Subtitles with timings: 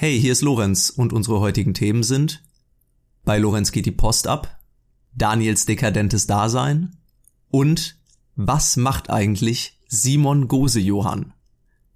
[0.00, 2.44] Hey, hier ist Lorenz und unsere heutigen Themen sind
[3.24, 4.60] Bei Lorenz geht die Post ab,
[5.12, 6.96] Daniels dekadentes Dasein
[7.48, 7.98] und
[8.36, 11.32] Was macht eigentlich Simon Gose-Johann?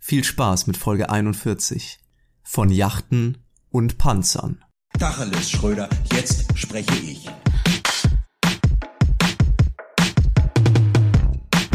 [0.00, 2.00] Viel Spaß mit Folge 41
[2.42, 3.38] von Yachten
[3.70, 4.64] und Panzern.
[4.98, 7.28] Tacheles, Schröder, jetzt spreche ich.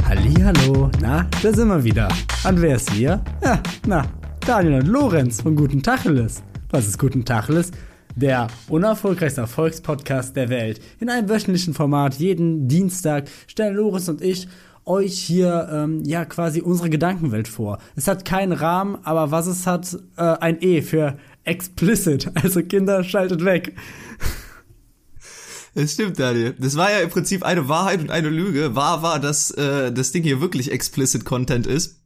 [0.03, 2.09] Hallo, na, da sind wir wieder.
[2.43, 3.23] Und wer ist hier?
[3.41, 4.05] Ja, na,
[4.47, 6.41] Daniel und Lorenz von Guten Tacheles.
[6.69, 7.71] Was ist Guten Tacheles?
[8.15, 10.79] Der unerfolgreichste Erfolgspodcast der Welt.
[11.01, 14.47] In einem wöchentlichen Format, jeden Dienstag, stellen Lorenz und ich
[14.85, 17.79] euch hier ähm, ja quasi unsere Gedankenwelt vor.
[17.97, 22.31] Es hat keinen Rahmen, aber was es hat, äh, ein E für explicit.
[22.41, 23.75] Also Kinder, schaltet weg.
[25.75, 26.55] Es stimmt, Daniel.
[26.57, 28.75] Das war ja im Prinzip eine Wahrheit und eine Lüge.
[28.77, 31.99] Wahr war, dass äh, das Ding hier wirklich explicit Content ist.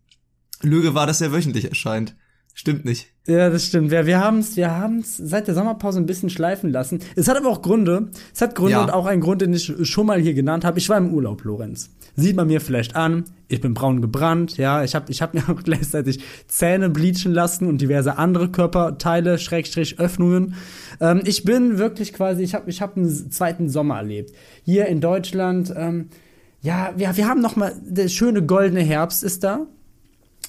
[0.63, 2.15] Lüge war, dass er wöchentlich erscheint.
[2.53, 3.07] Stimmt nicht.
[3.27, 3.91] Ja, das stimmt.
[3.91, 6.99] Wir, wir haben es wir haben's seit der Sommerpause ein bisschen schleifen lassen.
[7.15, 8.09] Es hat aber auch Gründe.
[8.33, 8.83] Es hat Gründe Ja.
[8.83, 10.77] und auch einen Grund, den ich schon mal hier genannt habe.
[10.79, 11.91] Ich war im Urlaub, Lorenz.
[12.15, 13.23] Sieht man mir vielleicht an.
[13.47, 14.57] Ich bin braun gebrannt.
[14.57, 19.37] Ja, ich habe ich hab mir auch gleichzeitig Zähne bleachen lassen und diverse andere Körperteile,
[19.39, 20.55] Schrägstrich Öffnungen.
[20.99, 24.35] Ähm, ich bin wirklich quasi, ich habe ich hab einen zweiten Sommer erlebt.
[24.63, 26.09] Hier in Deutschland, ähm,
[26.61, 29.67] ja, wir, wir haben noch mal, der schöne goldene Herbst ist da.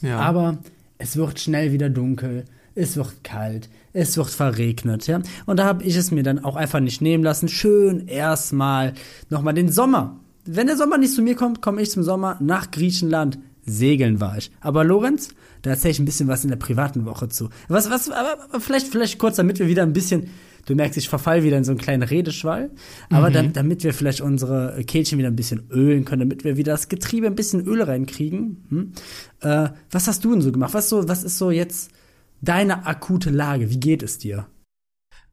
[0.02, 0.18] Ja.
[0.18, 0.58] Aber
[1.02, 2.44] es wird schnell wieder dunkel,
[2.76, 5.20] es wird kalt, es wird verregnet, ja.
[5.46, 7.48] Und da habe ich es mir dann auch einfach nicht nehmen lassen.
[7.48, 8.94] Schön erstmal
[9.28, 10.20] nochmal den Sommer.
[10.44, 13.38] Wenn der Sommer nicht zu mir kommt, komme ich zum Sommer nach Griechenland.
[13.64, 14.50] Segeln war ich.
[14.60, 15.30] Aber Lorenz,
[15.62, 17.48] da erzähle ich ein bisschen was in der privaten Woche zu.
[17.68, 20.28] Was, was, aber, vielleicht, vielleicht kurz, damit wir wieder ein bisschen,
[20.66, 22.70] du merkst, ich verfall wieder in so einen kleinen Redeschwall,
[23.10, 26.72] aber dann, damit wir vielleicht unsere Kehlchen wieder ein bisschen ölen können, damit wir wieder
[26.72, 28.64] das Getriebe ein bisschen Öl reinkriegen.
[28.68, 28.92] Hm?
[29.40, 30.74] Äh, was hast du denn so gemacht?
[30.74, 31.90] Was, so, was ist so jetzt
[32.40, 33.70] deine akute Lage?
[33.70, 34.46] Wie geht es dir?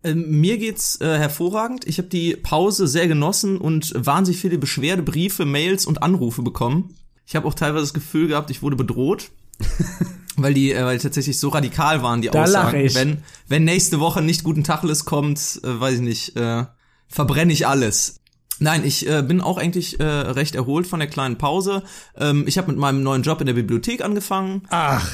[0.03, 1.85] Ähm, mir geht's äh, hervorragend.
[1.85, 6.95] Ich habe die Pause sehr genossen und wahnsinnig viele Beschwerdebriefe, Mails und Anrufe bekommen.
[7.25, 9.31] Ich habe auch teilweise das Gefühl gehabt, ich wurde bedroht.
[10.37, 12.79] Weil die, äh, weil die tatsächlich so radikal waren, die Da Aussagen.
[12.79, 12.95] ich.
[12.95, 16.63] Wenn, wenn nächste Woche nicht guten Tacheles kommt, äh, weiß ich nicht, äh,
[17.09, 18.21] verbrenne ich alles.
[18.59, 21.83] Nein, ich äh, bin auch eigentlich äh, recht erholt von der kleinen Pause.
[22.17, 24.63] Ähm, ich habe mit meinem neuen Job in der Bibliothek angefangen.
[24.69, 25.09] Ach.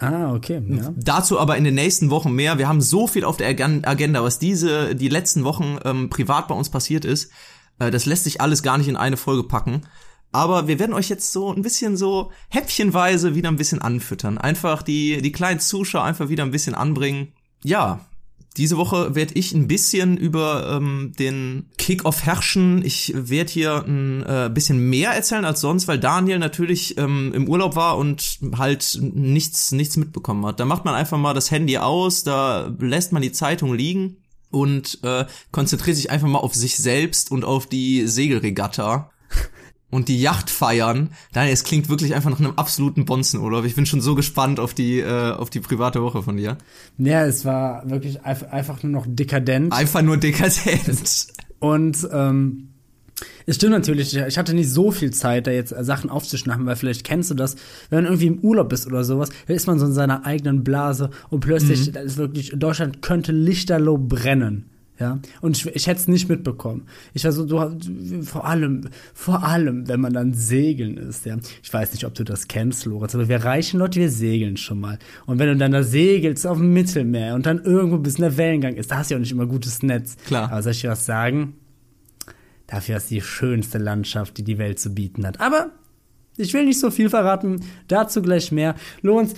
[0.00, 0.62] Ah, okay.
[0.68, 0.92] Ja.
[0.96, 2.58] Dazu aber in den nächsten Wochen mehr.
[2.58, 6.46] Wir haben so viel auf der Agen- Agenda, was diese, die letzten Wochen ähm, privat
[6.46, 7.30] bei uns passiert ist.
[7.78, 9.82] Äh, das lässt sich alles gar nicht in eine Folge packen.
[10.38, 14.38] Aber wir werden euch jetzt so ein bisschen so häppchenweise wieder ein bisschen anfüttern.
[14.38, 17.32] Einfach die, die kleinen Zuschauer einfach wieder ein bisschen anbringen.
[17.64, 18.06] Ja,
[18.56, 22.84] diese Woche werde ich ein bisschen über ähm, den Kick-Off herrschen.
[22.84, 27.48] Ich werde hier ein äh, bisschen mehr erzählen als sonst, weil Daniel natürlich ähm, im
[27.48, 30.60] Urlaub war und halt nichts, nichts mitbekommen hat.
[30.60, 34.18] Da macht man einfach mal das Handy aus, da lässt man die Zeitung liegen
[34.52, 39.10] und äh, konzentriert sich einfach mal auf sich selbst und auf die Segelregatta
[39.90, 41.10] und die Yacht feiern.
[41.32, 43.64] Daniel, es klingt wirklich einfach nach einem absoluten Bonzenurlaub.
[43.64, 46.58] Ich bin schon so gespannt auf die, äh, auf die private Woche von dir.
[46.98, 49.72] ja, es war wirklich einfach nur noch dekadent.
[49.72, 51.28] Einfach nur dekadent.
[51.58, 52.68] Und ähm,
[53.46, 57.04] es stimmt natürlich, ich hatte nicht so viel Zeit, da jetzt Sachen aufzuschnappen, weil vielleicht
[57.04, 57.56] kennst du das,
[57.90, 60.62] wenn man irgendwie im Urlaub bist oder sowas, dann ist man so in seiner eigenen
[60.62, 64.66] Blase und plötzlich, da ist wirklich, Deutschland könnte lichterloh brennen.
[65.00, 66.86] Ja, und ich, ich hätte es nicht mitbekommen.
[67.14, 71.36] Ich war so, du, vor allem, vor allem, wenn man dann segeln ist, ja.
[71.62, 74.80] Ich weiß nicht, ob du das kennst, Lorenz, aber wir reichen Leute, wir segeln schon
[74.80, 74.98] mal.
[75.26, 78.36] Und wenn du dann da segelst auf dem Mittelmeer und dann irgendwo bis in der
[78.36, 80.16] Wellengang ist, da hast du ja auch nicht immer gutes Netz.
[80.26, 80.50] Klar.
[80.50, 81.54] Aber soll ich dir was sagen?
[82.66, 85.40] Dafür ist die schönste Landschaft, die die Welt zu bieten hat.
[85.40, 85.70] Aber
[86.36, 88.74] ich will nicht so viel verraten, dazu gleich mehr.
[89.02, 89.34] Lorenz,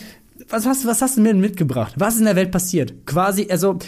[0.49, 1.95] was hast, was hast du mir denn mitgebracht?
[1.97, 3.07] Was ist in der Welt passiert?
[3.07, 3.79] Quasi, also,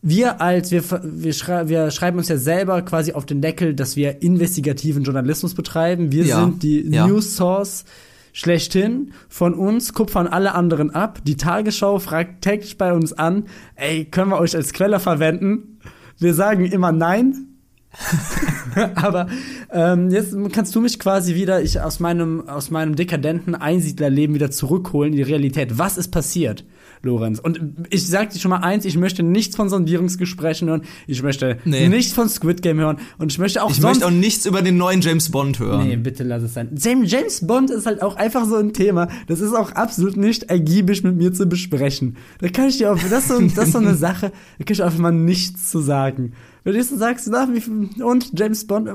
[0.00, 3.96] wir als, wir, wir, schrei wir schreiben uns ja selber quasi auf den Deckel, dass
[3.96, 6.12] wir investigativen Journalismus betreiben.
[6.12, 7.06] Wir Ja, sind die ja.
[7.06, 7.84] News Source
[8.32, 9.12] schlechthin.
[9.28, 11.20] Von uns kupfern alle anderen ab.
[11.24, 15.80] Die Tagesschau fragt täglich bei uns an, ey, können wir euch als Quelle verwenden?
[16.18, 17.46] Wir sagen immer nein.
[18.94, 19.28] Aber
[19.72, 24.50] ähm, jetzt kannst du mich quasi wieder ich aus meinem aus meinem dekadenten Einsiedlerleben wieder
[24.50, 25.78] zurückholen in die Realität.
[25.78, 26.64] Was ist passiert,
[27.02, 27.38] Lorenz?
[27.38, 27.60] Und
[27.90, 30.82] ich sag dir schon mal eins: Ich möchte nichts von Sondierungsgesprächen hören.
[31.06, 31.88] Ich möchte Nee.
[31.88, 32.98] nichts von Squid Game hören.
[33.18, 35.86] Und ich möchte auch Ich möchte auch nichts über den neuen James Bond hören.
[35.88, 36.70] Nee, bitte lass es sein.
[37.04, 39.08] James, Bond ist halt auch einfach so ein Thema.
[39.26, 42.16] Das ist auch absolut nicht ergiebig mit mir zu besprechen.
[42.40, 44.72] Da kann ich dir auch, das ist so, das ist so eine Sache, da kann
[44.74, 46.32] ich einfach mal nichts zu sagen.
[46.64, 48.92] Wenn du sagst, na, wie, und James Bond, äh,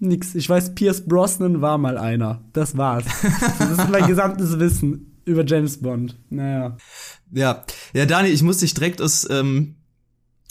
[0.00, 0.34] nix.
[0.34, 2.42] Ich weiß, Pierce Brosnan war mal einer.
[2.52, 3.04] Das war's.
[3.58, 6.16] Das ist mein gesamtes Wissen über James Bond.
[6.30, 6.76] Naja.
[7.34, 9.76] Ja, ja, Dani, ich muss dich direkt aus ähm,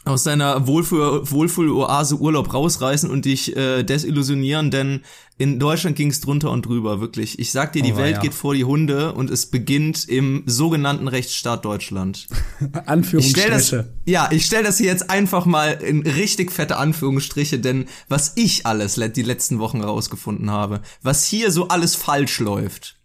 [0.06, 5.00] aus deiner Wohlfühl Wohlfühloase Urlaub rausreißen und dich äh, desillusionieren, denn
[5.38, 7.40] in Deutschland ging's drunter und drüber, wirklich.
[7.40, 8.20] Ich sag dir, die Oh, Welt ja.
[8.22, 12.28] geht vor die Hunde und es beginnt im sogenannten Rechtsstaat Deutschland.
[12.60, 13.86] Ich stell das, Anführungsstriche.
[14.06, 18.66] ja, ich stell das hier jetzt einfach mal in richtig fette Anführungsstriche, denn was ich
[18.66, 22.98] alles le- die letzten Wochen rausgefunden habe, was hier so alles falsch läuft,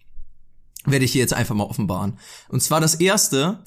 [0.91, 2.19] werde ich hier jetzt einfach mal offenbaren.
[2.49, 3.59] Und zwar das erste,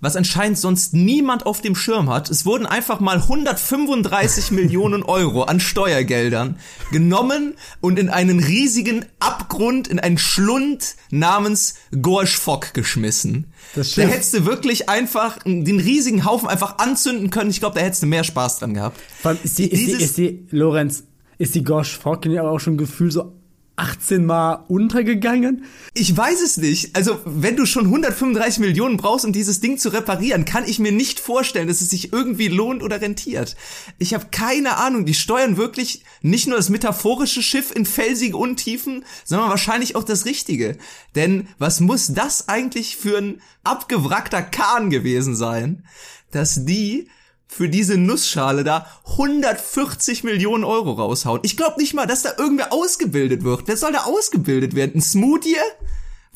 [0.00, 2.30] was anscheinend sonst niemand auf dem Schirm hat.
[2.30, 6.58] Es wurden einfach mal 135 Millionen Euro an Steuergeldern
[6.92, 13.52] genommen und in einen riesigen Abgrund, in einen Schlund namens Gorsch Fock geschmissen.
[13.74, 14.12] Das da Schiff.
[14.12, 17.50] hättest du wirklich einfach den riesigen Haufen einfach anzünden können.
[17.50, 19.00] Ich glaube, da hättest du mehr Spaß dran gehabt.
[19.42, 21.04] Ist die, ist die, ist die, Lorenz,
[21.38, 23.37] ist die Gosh Focken aber auch schon gefühlt so
[23.78, 25.64] 18 Mal untergegangen?
[25.94, 26.96] Ich weiß es nicht.
[26.96, 30.92] Also, wenn du schon 135 Millionen brauchst, um dieses Ding zu reparieren, kann ich mir
[30.92, 33.56] nicht vorstellen, dass es sich irgendwie lohnt oder rentiert.
[33.98, 35.06] Ich habe keine Ahnung.
[35.06, 40.24] Die steuern wirklich nicht nur das metaphorische Schiff in felsige Untiefen, sondern wahrscheinlich auch das
[40.24, 40.76] richtige.
[41.14, 45.84] Denn was muss das eigentlich für ein abgewrackter Kahn gewesen sein,
[46.30, 47.08] dass die
[47.48, 51.40] für diese Nussschale da 140 Millionen Euro raushauen.
[51.42, 53.62] Ich glaube nicht mal, dass da irgendwer ausgebildet wird.
[53.66, 54.96] Wer soll da ausgebildet werden?
[54.96, 55.56] Ein Smoothie?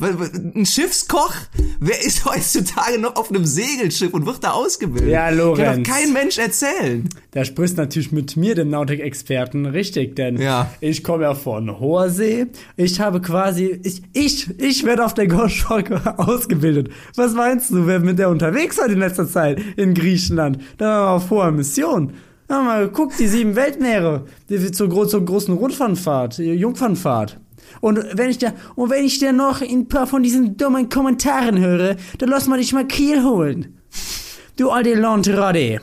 [0.03, 1.33] Ein Schiffskoch?
[1.81, 5.09] Wer ist heutzutage noch auf einem Segelschiff und wird da ausgebildet?
[5.11, 5.89] Ja, Kann Lorenz.
[5.89, 7.09] doch kein Mensch erzählen.
[7.31, 10.71] Da sprichst du natürlich mit mir, dem Nautik-Experten, richtig, denn Ja.
[10.81, 12.47] ich komme ja von hoher See.
[12.77, 16.91] Ich habe quasi, ich, ich, ich werde auf der Gosh Fock ausgebildet.
[17.17, 20.59] Was meinst du, wer mit der unterwegs war in letzter Zeit in Griechenland?
[20.79, 22.13] Da war er auf hoher Mission.
[22.49, 27.39] Da haben wir geguckt, die sieben Weltmeere, die zur, zur großen Rundfahrtfahrt, Jungfernfahrt.
[27.81, 31.59] Und wenn ich da, und wenn ich dir noch ein paar von diesen dummen Kommentaren
[31.59, 33.79] höre, dann lass mal dich mal Kiel holen.
[34.57, 35.81] Du alte Landrade.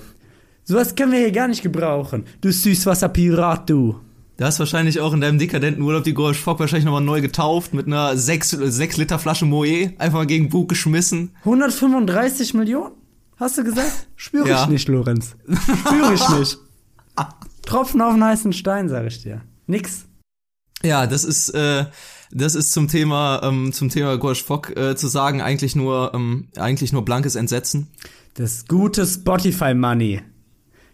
[0.64, 2.26] Sowas können wir hier gar nicht gebrauchen.
[2.42, 4.00] Du Süßwasserpirat, du.
[4.38, 7.74] Da hast wahrscheinlich auch in deinem dekadenten Urlaub die Gorsch Fock wahrscheinlich nochmal neu getauft
[7.74, 9.92] mit einer 6, 6 Liter Flasche Moe.
[9.98, 11.32] Einfach mal gegen Bug geschmissen.
[11.40, 12.94] 135 Millionen?
[13.38, 13.92] Hast du gesagt?
[14.16, 14.64] Spüre Ja.
[14.64, 15.36] ich nicht, Lorenz.
[15.86, 16.58] Spüre ich nicht.
[17.66, 19.42] Tropfen auf den heißen Stein, sag ich dir.
[19.68, 20.06] Nix.
[20.84, 21.86] Ja, das ist äh,
[22.32, 26.48] das ist zum Thema ähm, zum Thema Gorsch Fock äh, zu sagen eigentlich nur ähm,
[26.58, 27.88] eigentlich nur blankes Entsetzen.
[28.36, 30.22] Das gute Spotify Money.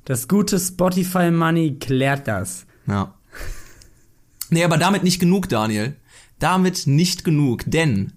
[0.05, 2.65] Das gute Spotify Money klärt das.
[2.87, 3.13] Ja.
[4.49, 5.95] Nee, aber damit nicht genug, Daniel.
[6.39, 8.13] Damit nicht genug, denn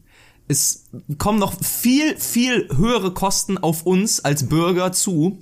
[0.48, 0.86] es
[1.18, 5.38] kommen noch viel, viel höhere Kosten auf uns als Bürger zu.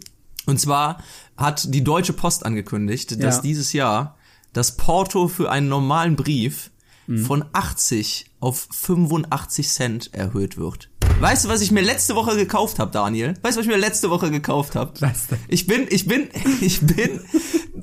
[0.46, 1.02] Und zwar
[1.36, 3.42] hat die Deutsche Post angekündigt, dass Ja.
[3.42, 4.15] dieses Jahr
[4.56, 6.70] das Porto für einen normalen Brief
[7.24, 10.90] von 80 auf 85 Cent erhöht wird.
[11.20, 13.34] Weißt du, was ich mir letzte Woche gekauft habe, Daniel?
[13.42, 14.92] Weißt du, was ich mir letzte Woche gekauft habe?
[15.00, 15.28] Was?
[15.48, 16.28] Ich bin, ich bin,
[16.60, 17.20] ich bin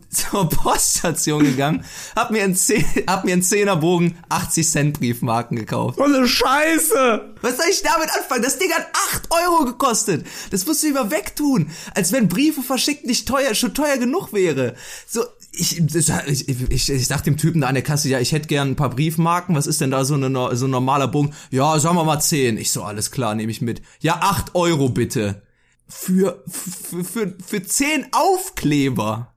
[0.09, 1.85] zur Poststation gegangen,
[2.15, 5.99] hab mir einen, Zeh, hab mir einen Zehnerbogen 80 Cent Briefmarken gekauft.
[5.99, 7.33] Oh, ne Scheiße!
[7.41, 8.43] Was soll ich damit anfangen?
[8.43, 10.25] Das Ding hat 8 Euro gekostet.
[10.51, 11.71] Das musst du über wegtun.
[11.95, 14.75] Als wenn Briefe verschickt nicht teuer, schon teuer genug wäre.
[15.07, 15.23] So,
[15.55, 18.71] ich, ich, ich, ich sag dem Typen da an der Kasse, ja, ich hätte gern
[18.71, 19.55] ein paar Briefmarken.
[19.55, 21.33] Was ist denn da so, eine, so ein normaler Bogen?
[21.51, 22.57] Ja, sagen wir mal 10.
[22.57, 23.81] Ich so, alles klar, nehme ich mit.
[23.99, 25.43] Ja, 8 Euro bitte.
[25.87, 29.33] Für, für, für, für 10 Aufkleber.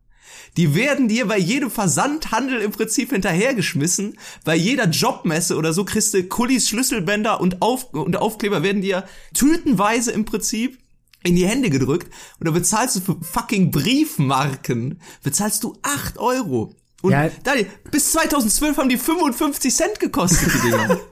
[0.57, 4.19] Die werden dir bei jedem Versandhandel im Prinzip hinterhergeschmissen.
[4.45, 9.05] Bei jeder Jobmesse oder so kriegst du Kullis, Schlüsselbänder und, Auf und Aufkleber werden dir
[9.35, 10.79] tütenweise im Prinzip
[11.27, 12.11] in die Hände gedrückt.
[12.39, 16.75] Und da bezahlst du für fucking Briefmarken, bezahlst du 8 Euro.
[17.03, 17.29] Und Ja.
[17.45, 20.99] Daniel, bis 2012 haben die 55 Cent gekostet, die Dinger.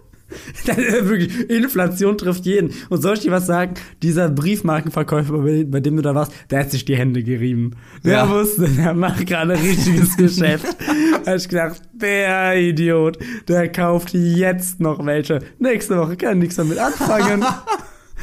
[0.67, 2.73] Das ist wirklich, Inflation trifft jeden.
[2.89, 3.75] Und soll ich dir was sagen?
[4.03, 7.77] Dieser Briefmarkenverkäufer, bei bei dem du da warst, der hat sich die Hände gerieben.
[8.05, 8.31] Der Ja.
[8.31, 10.65] wusste, der macht gerade ein richtiges Geschäft.
[11.25, 15.41] Da hab ich gedacht, der Idiot, der kauft jetzt noch welche.
[15.59, 17.45] Nächste Woche kann nichts damit anfangen.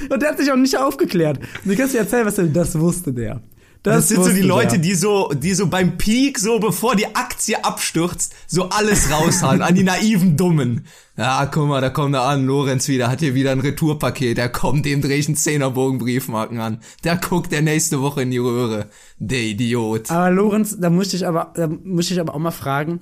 [0.10, 1.40] Und der hat sich auch nicht aufgeklärt.
[1.40, 3.42] Und du kannst dir erzählen, was er, das wusste der.
[3.84, 4.80] Das, sind so die Leute, der.
[4.80, 9.74] die so, die so beim Peak, so bevor die Aktie abstürzt, so alles raushauen an
[9.74, 10.86] die naiven Dummen.
[11.18, 14.50] Ja, guck mal, da kommt er an, Lorenz wieder, hat hier wieder ein Retourpaket, der
[14.50, 16.80] kommt, dem dreh ich einen Zehnerbogen Briefmarken an.
[17.04, 18.88] Der guckt der nächste Woche in die Röhre.
[19.18, 20.12] Der Idiot.
[20.12, 23.02] Aber Lorenz, da muss ich aber, da muss ich aber auch mal fragen,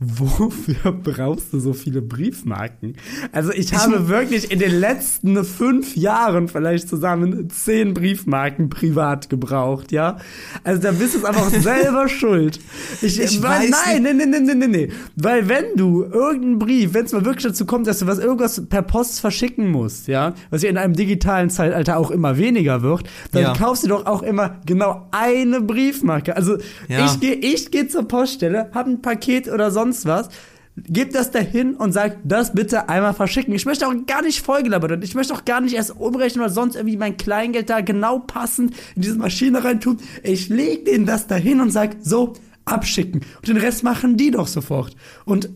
[0.00, 2.96] wofür brauchst du so viele Briefmarken?
[3.32, 9.92] Also ich habe wirklich in den letzten fünf Jahren vielleicht zusammen zehn Briefmarken privat gebraucht,
[9.92, 10.16] ja?
[10.64, 12.58] Also da bist du einfach selber schuld.
[13.02, 14.88] Ich, Ich weil, weiß nein, nee, nee, nee, nee, nee, nee.
[15.16, 18.66] Weil wenn du irgendeinen Brief, wenn es mal wirklich dazu kommt, dass du was irgendwas
[18.68, 23.04] per Post verschicken musst, ja, was ja in einem digitalen Zeitalter auch immer weniger wird,
[23.32, 23.52] dann Ja.
[23.52, 26.36] kaufst du doch auch immer genau eine Briefmarke.
[26.36, 26.56] Also
[26.88, 27.04] Ja.
[27.04, 30.28] ich gehe ich geh zur Poststelle, hab ein Paket oder sonst was,
[30.76, 33.54] gib das dahin und sag, das bitte einmal verschicken.
[33.54, 35.02] Ich möchte auch gar nicht vollgelabert werden.
[35.02, 38.74] Ich möchte auch gar nicht erst umrechnen oder sonst irgendwie mein Kleingeld da genau passend
[38.94, 39.98] in diese Maschine reintun.
[40.22, 43.22] Ich leg denen das dahin und sag, so, abschicken.
[43.38, 44.96] Und den Rest machen die doch sofort.
[45.24, 45.48] Und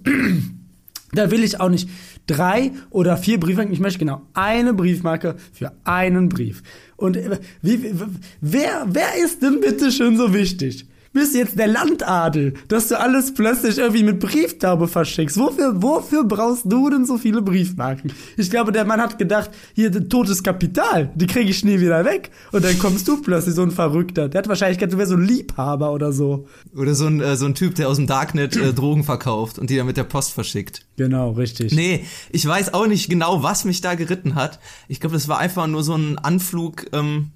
[1.12, 1.88] da will ich auch nicht
[2.26, 3.72] drei oder vier Briefmarken.
[3.72, 6.62] Ich möchte genau eine Briefmarke für einen Brief.
[6.96, 7.94] Und äh, wie,
[8.40, 10.86] wer, wer ist denn bitte schön so wichtig?
[11.14, 15.38] Bist du jetzt der Landadel, dass du alles plötzlich irgendwie mit Brieftaube verschickst?
[15.38, 18.12] Wofür, wofür brauchst du denn so viele Briefmarken?
[18.36, 22.32] Ich glaube, der Mann hat gedacht, hier, totes Kapital, die kriege ich nie wieder weg.
[22.50, 24.28] Und dann kommst du plötzlich so ein Verrückter.
[24.28, 26.48] Der hat wahrscheinlich gedacht, du wärst so ein Liebhaber oder so.
[26.76, 29.70] Oder so ein, äh, so ein Typ, der aus dem Darknet äh, Drogen verkauft und
[29.70, 30.84] die dann mit der Post verschickt.
[30.96, 31.72] Genau, richtig.
[31.72, 34.58] Nee, ich weiß auch nicht genau, was mich da geritten hat.
[34.88, 37.30] Ich glaube, das war einfach nur so ein Anflug ähm,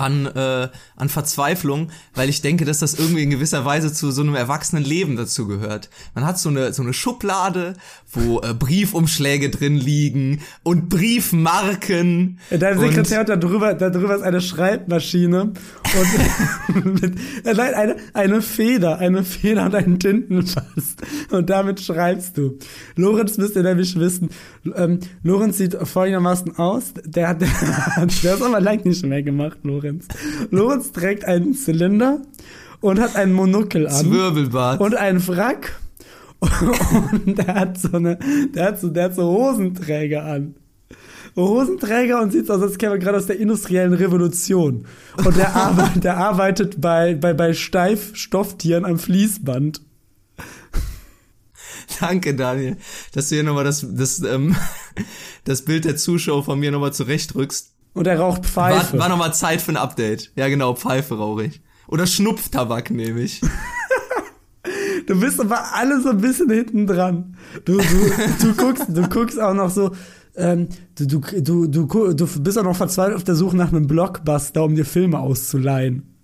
[0.00, 4.22] an, äh, an Verzweiflung, weil ich denke, dass das irgendwie in gewisser Weise zu so
[4.22, 5.90] einem erwachsenen Leben dazu gehört.
[6.14, 7.74] Man hat so eine, so eine Schublade,
[8.10, 12.38] wo äh, Briefumschläge drin liegen und Briefmarken.
[12.50, 15.52] Dein Sekretär hat da drüber, da drüber ist eine Schreibmaschine
[17.44, 20.96] nein, eine, eine Feder, eine Feder und einen Tintenfass.
[21.30, 22.58] Und damit schreibst du.
[22.96, 24.30] Lorenz müsst ihr nämlich wissen.
[24.74, 26.92] Ähm, Lorenz sieht folgendermaßen aus.
[27.04, 30.06] Der hat, der, hat- der ist aber lang nicht mehr gemacht, Lorenz.
[30.50, 32.20] Lorenz trägt einen Zylinder
[32.80, 33.94] und hat einen Monokel an.
[34.06, 34.80] Zwirbelbart.
[34.80, 35.72] Und einen Frack.
[37.12, 38.18] Und der hat so eine,
[38.54, 40.54] der hat so, der hat so Hosenträger an.
[41.36, 44.86] Hosenträger und sieht so aus, als käme er gerade aus der industriellen Revolution.
[45.16, 49.80] Und der, arbeitet, der arbeitet bei, bei, bei Steifstofftieren am Fließband.
[51.98, 52.76] Danke, Daniel,
[53.12, 54.56] dass du hier nochmal das, das, ähm,
[55.44, 57.72] das Bild der Zuschauer von mir nochmal zurechtrückst.
[57.92, 58.98] Und er raucht War, Pfeife.
[58.98, 60.30] war nochmal Zeit für ein Update.
[60.36, 61.60] Ja, genau, Pfeife rauche ich.
[61.88, 63.40] Oder Schnupftabak nehme ich.
[65.06, 67.36] Du bist aber alle so ein bisschen hinten dran.
[67.64, 69.90] Du, du, du guckst, du guckst auch noch so,
[70.36, 73.86] ähm, du, du, du, du, du bist auch noch verzweifelt auf der Suche nach einem
[73.86, 76.14] Blockbuster, um dir Filme auszuleihen.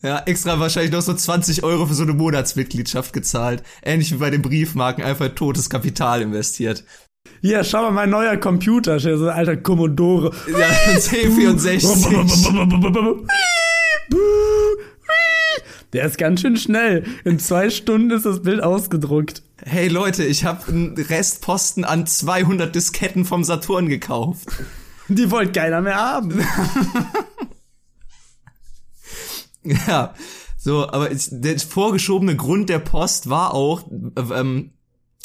[0.00, 3.64] Ja, extra wahrscheinlich noch so 20 Euro für so eine Monatsmitgliedschaft gezahlt.
[3.82, 6.84] Ähnlich wie bei den Briefmarken, einfach totes Kapital investiert.
[7.40, 10.30] Hier, schau mal, mein neuer Computer, so ein alter Commodore.
[10.48, 13.26] Ja, ein C64.
[15.92, 17.04] Der ist ganz schön schnell.
[17.24, 19.42] In zwei Stunden ist das Bild ausgedruckt.
[19.64, 24.48] Hey Leute, ich habe einen Restposten an 200 Disketten vom Saturn gekauft.
[25.08, 26.42] Die wollte keiner mehr haben.
[29.86, 30.14] Ja,
[30.56, 34.72] so, aber der vorgeschobene Grund der Post war auch, äh, ähm,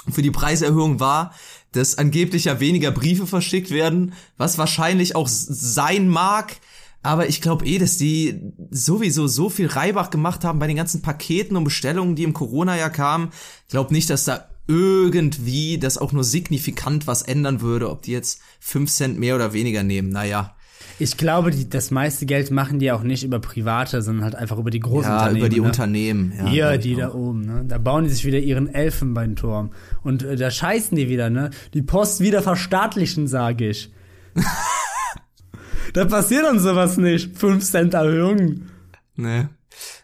[0.09, 1.33] für die Preiserhöhung war,
[1.71, 6.57] dass angeblich ja weniger Briefe verschickt werden, was wahrscheinlich auch sein mag.
[7.03, 8.41] Aber ich glaube eh, dass die
[8.71, 12.89] sowieso so viel Reibach gemacht haben bei den ganzen Paketen und Bestellungen, die im Corona-Jahr
[12.89, 13.29] kamen.
[13.67, 18.13] Ich glaube nicht, dass da irgendwie das auch nur signifikant was ändern würde, ob die
[18.13, 20.07] jetzt fünf Cent mehr oder weniger nehmen.
[20.09, 20.55] Naja,
[20.99, 24.57] Ich glaube, die, das meiste Geld machen die auch nicht über Private, sondern halt einfach
[24.57, 25.39] über die großen ja, Unternehmen.
[25.39, 25.65] über die ne?
[25.67, 26.33] Unternehmen.
[26.37, 26.99] Ja, Hier, die auch.
[26.99, 27.65] da oben, ne?
[27.67, 29.71] Da bauen die sich wieder ihren Elfenbeinturm.
[30.03, 31.49] Und äh, da scheißen die wieder, ne?
[31.73, 33.91] Die Post wieder verstaatlichen, sage ich.
[35.93, 37.37] da passiert dann sowas nicht.
[37.37, 38.63] 5 Cent Erhöhung.
[39.15, 39.47] Nee.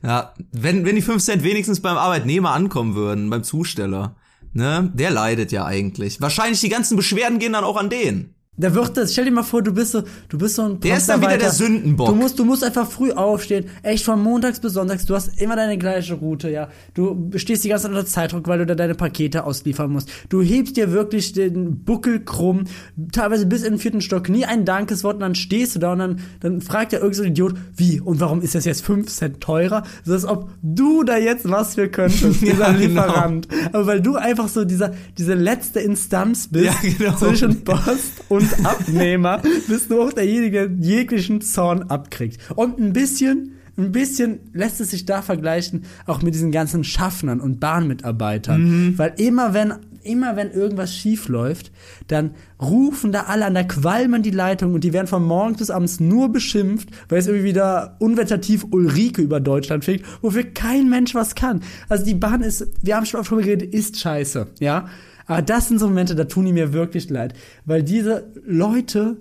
[0.03, 4.15] Ja, wenn, wenn die 5 Cent wenigstens beim Arbeitnehmer ankommen würden, beim Zusteller,
[4.53, 6.22] ne, der leidet ja eigentlich.
[6.22, 8.34] Wahrscheinlich die ganzen Beschwerden gehen dann auch an den.
[8.60, 10.98] Da wird das, stell dir mal vor, du bist so, du bist so ein Der
[10.98, 11.50] ist dann wieder der.
[11.51, 12.08] Sündenbock.
[12.10, 15.56] Du musst, du musst einfach früh aufstehen, echt von montags bis sonntags, du hast immer
[15.56, 16.68] deine gleiche Route, ja.
[16.94, 20.10] Du stehst die ganze Zeit unter Zeitdruck, weil du da deine Pakete ausliefern musst.
[20.30, 22.66] Du hebst dir wirklich den Buckel krumm,
[23.12, 26.00] teilweise bis in den vierten Stock, nie ein Dankeswort und dann stehst du da und
[26.00, 29.42] dann, dann fragt ja irgend so Idiot, wie, und warum ist das jetzt 5 Cent
[29.42, 29.84] teurer?
[30.04, 32.80] So als ob du da jetzt was für könntest, dieser Ja, genau.
[33.06, 33.48] Lieferant.
[33.72, 37.16] Aber weil du einfach so dieser, diese letzte Instanz bist, Ja, genau.
[37.16, 42.39] zwischen Post und Abnehmer, bis du auch derjenige jeglichen Zorn abkriegt.
[42.56, 47.39] Und ein bisschen, ein bisschen lässt es sich da vergleichen, auch mit diesen ganzen Schaffnern
[47.39, 48.62] und Bahnmitarbeitern.
[48.62, 48.98] Mhm.
[48.98, 51.72] Weil immer wenn immer wenn irgendwas schief läuft,
[52.08, 55.70] dann rufen da alle an, da qualmen die Leitung und die werden von morgens bis
[55.70, 61.15] abends nur beschimpft, weil es irgendwie wieder unwettertief Ulrike über Deutschland fliegt, wofür kein Mensch
[61.15, 61.62] was kann.
[61.89, 64.88] Also die Bahn ist, wir haben schon drüber geredet, ist scheiße, ja.
[65.30, 67.34] Aber das sind so Momente, da tun die mir wirklich leid,
[67.66, 69.18] weil diese Leute,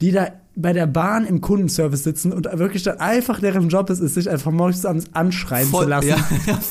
[0.00, 4.00] die da bei der Bahn im Kundenservice sitzen und wirklich dann einfach deren Job ist,
[4.00, 6.08] ist sich einfach morgens abends anschreien Voll- zu lassen.
[6.08, 6.16] ja,
[6.46, 6.58] ja.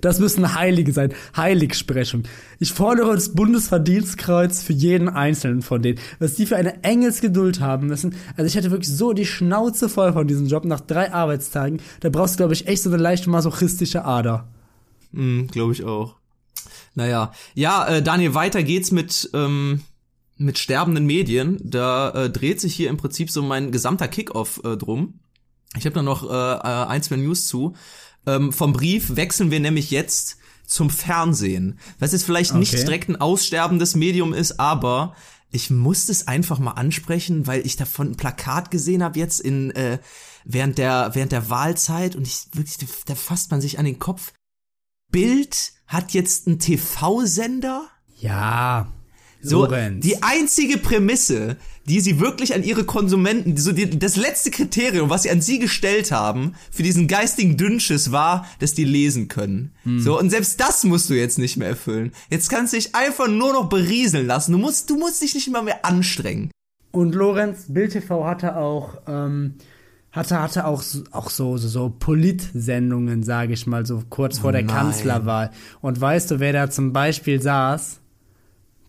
[0.00, 1.12] Das müssen Heilige sein.
[1.36, 2.24] Heiligsprechung.
[2.58, 6.00] Ich fordere das Bundesverdienstkreuz für jeden einzelnen von denen.
[6.18, 8.14] Was die für eine Engelsgeduld haben müssen.
[8.36, 11.80] Also ich hätte wirklich so die Schnauze voll von diesem Job nach drei Arbeitstagen.
[12.00, 14.48] Da brauchst du, glaube ich, echt so eine leicht masochistische Ader.
[15.12, 16.16] Mhm, Glaube ich auch.
[16.94, 19.82] Naja, ja, äh, Daniel, weiter geht's mit ähm,
[20.36, 21.58] mit sterbenden Medien.
[21.62, 25.20] Da äh, dreht sich hier im Prinzip so mein gesamter Kickoff äh, drum.
[25.76, 27.74] Ich habe da noch äh, äh, ein, zwei News zu.
[28.26, 31.78] Ähm, vom Brief wechseln wir nämlich jetzt zum Fernsehen.
[31.98, 32.84] Was jetzt vielleicht nicht Okay.
[32.84, 35.14] direkt ein aussterbendes Medium ist, aber
[35.50, 39.70] ich musste es einfach mal ansprechen, weil ich davon ein Plakat gesehen habe jetzt in
[39.72, 39.98] äh,
[40.44, 44.32] während der während der Wahlzeit und ich wirklich da fasst man sich an den Kopf.
[45.14, 47.86] Bild hat jetzt einen TV-Sender.
[48.18, 48.88] Ja.
[49.40, 50.04] So, Lorenz.
[50.04, 51.56] die einzige Prämisse,
[51.86, 55.60] die sie wirklich an ihre Konsumenten, so die, das letzte Kriterium, was sie an sie
[55.60, 59.70] gestellt haben, für diesen geistigen Dünnschiss war, dass die lesen können.
[59.84, 60.00] Hm.
[60.00, 62.10] So, und selbst das musst du jetzt nicht mehr erfüllen.
[62.28, 64.50] Jetzt kannst du dich einfach nur noch berieseln lassen.
[64.50, 66.50] Du musst, du musst dich nicht immer mehr anstrengen.
[66.90, 69.54] Und Lorenz, Bild TV hatte auch, ähm,
[70.14, 74.52] hatte, hatte auch, so- auch so, so, so Politsendungen, sage ich mal, so kurz vor
[74.52, 74.74] der nein.
[74.74, 75.50] Kanzlerwahl.
[75.80, 78.00] Und weißt du, wer da zum Beispiel saß?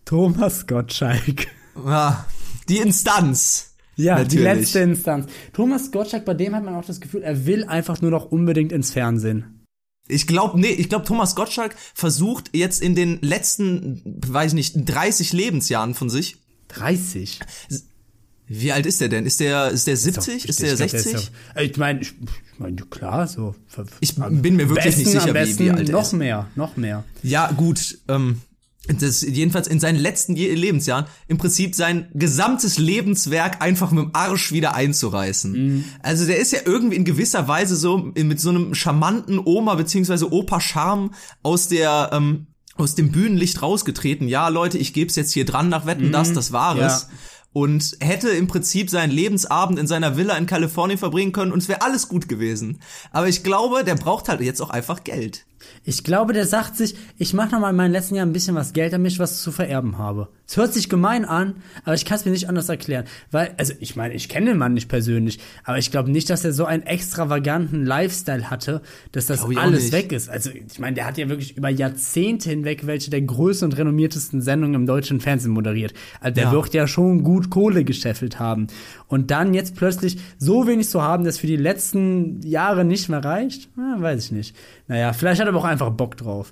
[0.06, 1.48] Thomas Gottschalk.
[1.86, 2.26] Ah,
[2.70, 3.76] die Instanz.
[3.98, 4.44] Ja, die Natürlich.
[4.44, 5.32] letzte Instanz.
[5.54, 8.72] Thomas Gottschalk, bei dem hat man auch das Gefühl, er will einfach nur noch unbedingt
[8.72, 9.64] ins Fernsehen.
[10.08, 14.90] Ich glaube, nee, ich glaube, Thomas Gottschalk versucht jetzt in den letzten, weiß ich nicht,
[14.94, 16.38] 30 Lebensjahren von sich.
[16.68, 17.40] 30.
[18.48, 19.26] Wie alt ist der denn?
[19.26, 20.46] Ist der, ist der 70?
[20.48, 21.14] Ist der Ich glaub, 60?
[21.14, 23.56] ist doch- ich meine, ich, ich mein, klar, so.
[24.02, 26.14] Ich bin mir wirklich nicht besten, sicher, am wie- wie alt er noch ist.
[26.14, 27.04] mehr, noch mehr.
[27.24, 27.98] Ja, gut.
[28.08, 28.42] Ähm,
[29.00, 34.52] das jedenfalls in seinen letzten Lebensjahren im Prinzip sein gesamtes Lebenswerk einfach mit dem Arsch
[34.52, 35.52] wieder einzureißen.
[35.78, 35.84] Mhm.
[36.04, 40.32] Also der ist ja irgendwie in gewisser Weise so mit so einem charmanten Oma beziehungsweise
[40.32, 41.10] Opa Charme
[41.42, 42.46] aus der ähm,
[42.78, 44.28] aus dem Bühnenlicht rausgetreten.
[44.28, 46.82] Ja, Leute, ich geb's jetzt hier dran nach Wetten, das, das war Mhm.
[46.82, 47.02] Ja.
[47.56, 51.70] Und hätte im Prinzip seinen Lebensabend in seiner Villa in Kalifornien verbringen können und es
[51.70, 52.80] wäre alles gut gewesen.
[53.14, 55.46] Aber ich glaube, der braucht halt jetzt auch einfach Geld.
[55.84, 58.54] Ich glaube, der sagt sich, ich mache noch mal in meinen letzten Jahren ein bisschen
[58.56, 60.28] was Geld, damit ich was zu vererben habe.
[60.48, 63.06] Es hört sich gemein an, aber ich kann es mir nicht anders erklären.
[63.32, 66.46] Weil, also ich meine, ich kenne den Mann nicht persönlich, aber ich glaube nicht, dass
[66.46, 70.30] er so einen extravaganten Lifestyle hatte, dass das alles weg ist.
[70.30, 74.42] Also ich meine, der hat ja wirklich über Jahrzehnte hinweg welche der größten und renommiertesten
[74.42, 75.94] Sendungen im deutschen Fernsehen moderiert.
[76.20, 76.52] Also der Ja.
[76.52, 78.68] wird ja schon gut Kohle gescheffelt haben.
[79.08, 83.24] Und dann jetzt plötzlich so wenig zu haben, dass für die letzten Jahre nicht mehr
[83.24, 84.56] reicht, na, weiß ich nicht.
[84.88, 86.52] Naja, vielleicht hat er aber auch einfach Bock drauf.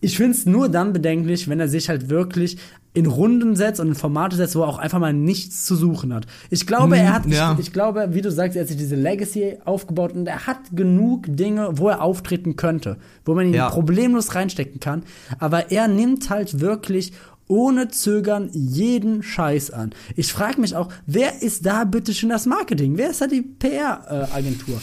[0.00, 2.58] Ich find's nur dann bedenklich, wenn er sich halt wirklich
[2.94, 6.14] in Runden setzt und in Formate setzt, wo er auch einfach mal nichts zu suchen
[6.14, 6.26] hat.
[6.50, 7.52] Ich glaube, er hat, ja.
[7.54, 10.58] ich, ich glaube, wie du sagst, er hat sich diese Legacy aufgebaut und er hat
[10.72, 13.68] genug Dinge, wo er auftreten könnte, wo man ihn Ja.
[13.70, 15.02] problemlos reinstecken kann.
[15.38, 17.12] Aber er nimmt halt wirklich
[17.48, 19.90] ohne Zögern jeden Scheiß an.
[20.16, 22.96] Ich frage mich auch, wer ist da bitte schon das Marketing?
[22.96, 24.80] Wer ist da die PR-Agentur?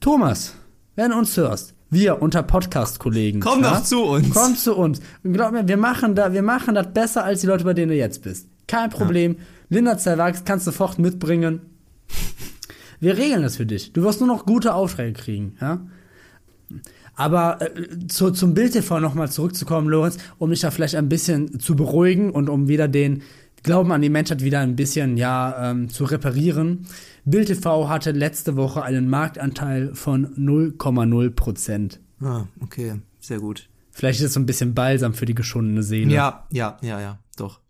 [0.00, 0.54] Thomas,
[0.96, 3.40] wenn du uns hörst, wir unter Podcast-Kollegen.
[3.40, 4.30] Komm doch zu uns.
[4.34, 5.00] Komm zu uns.
[5.22, 7.88] Und glaub mir, wir machen da, wir machen das besser als die Leute, bei denen
[7.88, 8.48] du jetzt bist.
[8.66, 9.36] Kein Problem.
[9.70, 11.60] Linda Zerwachs kannst du sofort mitbringen.
[13.00, 13.92] Wir regeln das für dich.
[13.92, 15.80] Du wirst nur noch gute Aufträge kriegen, ja?
[17.18, 21.58] Aber äh, zu, zum Bild TV nochmal zurückzukommen, Lorenz, um dich da vielleicht ein bisschen
[21.58, 23.22] zu beruhigen und um wieder den
[23.64, 26.86] Glauben an die Menschheit wieder ein bisschen ja ähm, zu reparieren.
[27.24, 32.00] Bild TV hatte letzte Woche einen Marktanteil von 0,0 Prozent.
[32.20, 33.68] Ah, okay, sehr gut.
[33.90, 36.14] Vielleicht ist es so ein bisschen Balsam für die geschundene Seele.
[36.14, 37.60] Ja, ja, ja, ja, doch.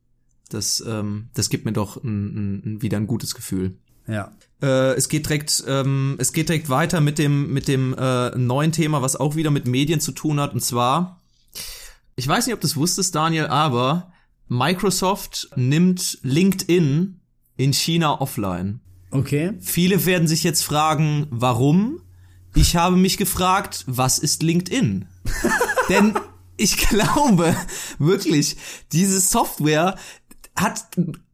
[0.51, 3.79] Das, ähm, das gibt mir doch ein, ein, wieder ein gutes Gefühl.
[4.07, 4.31] Ja.
[4.63, 8.73] Äh, es geht direkt, ähm, es geht direkt weiter mit dem, mit dem äh, neuen
[8.73, 10.53] Thema, was auch wieder mit Medien zu tun hat.
[10.53, 11.21] Und zwar,
[12.17, 14.13] ich weiß nicht, ob du es wusstest, Daniel, aber
[14.49, 17.21] Microsoft nimmt LinkedIn
[17.57, 18.81] in China offline.
[19.11, 19.53] Okay.
[19.61, 22.01] Viele werden sich jetzt fragen, warum?
[22.55, 25.07] Ich habe mich gefragt, was ist LinkedIn?
[25.89, 26.15] Denn
[26.57, 27.55] ich glaube
[27.99, 28.57] wirklich,
[28.93, 29.97] diese Software
[30.57, 30.85] hat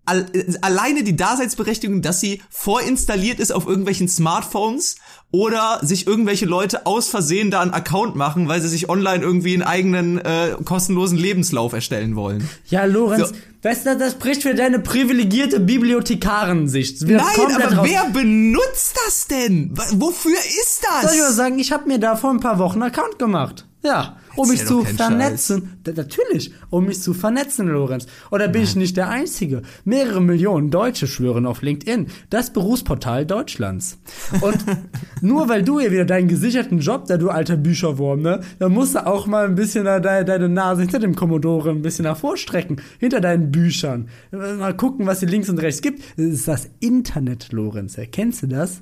[0.07, 0.27] all,
[0.61, 4.97] alleine die Daseinsberechtigung, dass sie vorinstalliert ist auf irgendwelchen Smartphones
[5.31, 9.55] oder sich irgendwelche Leute aus Versehen da einen Account machen, weil sie sich online irgendwie
[9.55, 12.49] einen eigenen äh, kostenlosen Lebenslauf erstellen wollen.
[12.67, 13.35] Ja, Lorenz, So.
[13.63, 17.03] weißt du, das spricht für deine privilegierte Bibliothekarensicht.
[17.03, 17.21] Nein,
[17.55, 17.89] aber raus.
[17.89, 19.71] wer benutzt das denn?
[19.95, 21.03] Wofür ist das?
[21.11, 23.67] Soll ich mal sagen, ich habe mir da vor ein paar Wochen einen Account gemacht.
[23.83, 25.79] Ja, um mich zu vernetzen.
[25.85, 28.07] Da, natürlich, um mich zu vernetzen, Lorenz.
[28.31, 29.63] Oder bin ich nicht der Einzige?
[29.85, 33.99] Mehrere Millionen Deutsche schwören auf LinkedIn, das Berufsportal Deutschlands.
[34.41, 34.59] Und
[35.21, 38.95] nur weil du hier wieder deinen gesicherten Job, da du alter Bücherwurm, ne, da musst
[38.95, 42.81] du auch mal ein bisschen da deine, deine Nase hinter dem Commodore ein bisschen hervorstrecken,
[42.99, 44.09] hinter deinen Büchern.
[44.31, 46.03] Mal gucken, was hier links und rechts gibt.
[46.17, 47.99] Das ist das Internet, Lorenz.
[47.99, 48.81] Erkennst du das?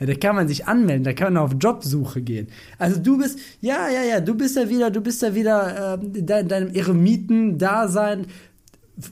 [0.00, 2.48] Ja, da kann man sich anmelden, da kann man auf Jobsuche gehen.
[2.78, 6.26] Also du bist, ja, ja, ja, du bist ja wieder, du bist ja wieder in
[6.26, 8.26] dein, deinem Eremiten-Dasein,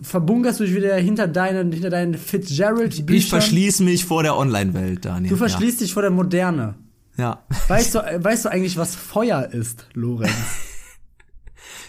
[0.03, 3.15] verbunkerst du dich wieder hinter deinen, hinter deinen Fitzgerald-Büchern.
[3.15, 5.31] ich verschließe mich vor der Online-Welt, Daniel.
[5.31, 6.75] Du verschließt dich vor der Moderne.
[7.17, 7.45] Ja.
[7.51, 7.57] ja.
[7.69, 10.33] Weißt du, äh, weißt du eigentlich, was Feuer ist, Lorenz?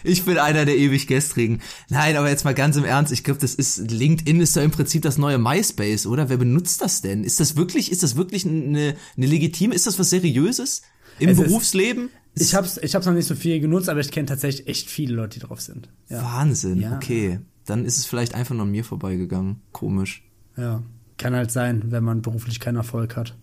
[0.04, 1.60] Ich bin einer der ewig gestrigen.
[1.88, 4.70] Nein, aber jetzt mal ganz im Ernst, ich glaube, das ist LinkedIn ist ja im
[4.70, 6.28] Prinzip das neue MySpace, oder?
[6.28, 7.24] Wer benutzt das denn?
[7.24, 10.82] Ist das wirklich ist das wirklich eine, eine legitime, ist das was seriöses
[11.18, 12.10] im Es ist- Berufsleben?
[12.36, 15.14] Ich hab's, ich hab's noch nicht so viel genutzt, aber ich kenne tatsächlich echt viele
[15.16, 15.88] Leute, die drauf sind.
[16.08, 16.80] Ja, Wahnsinn.
[16.80, 16.94] Ja.
[16.94, 19.60] Okay, dann ist es vielleicht einfach nur an mir vorbeigegangen.
[19.72, 20.22] Komisch.
[20.56, 20.82] ja.
[21.18, 23.36] Kann halt sein, wenn man beruflich keinen Erfolg hat.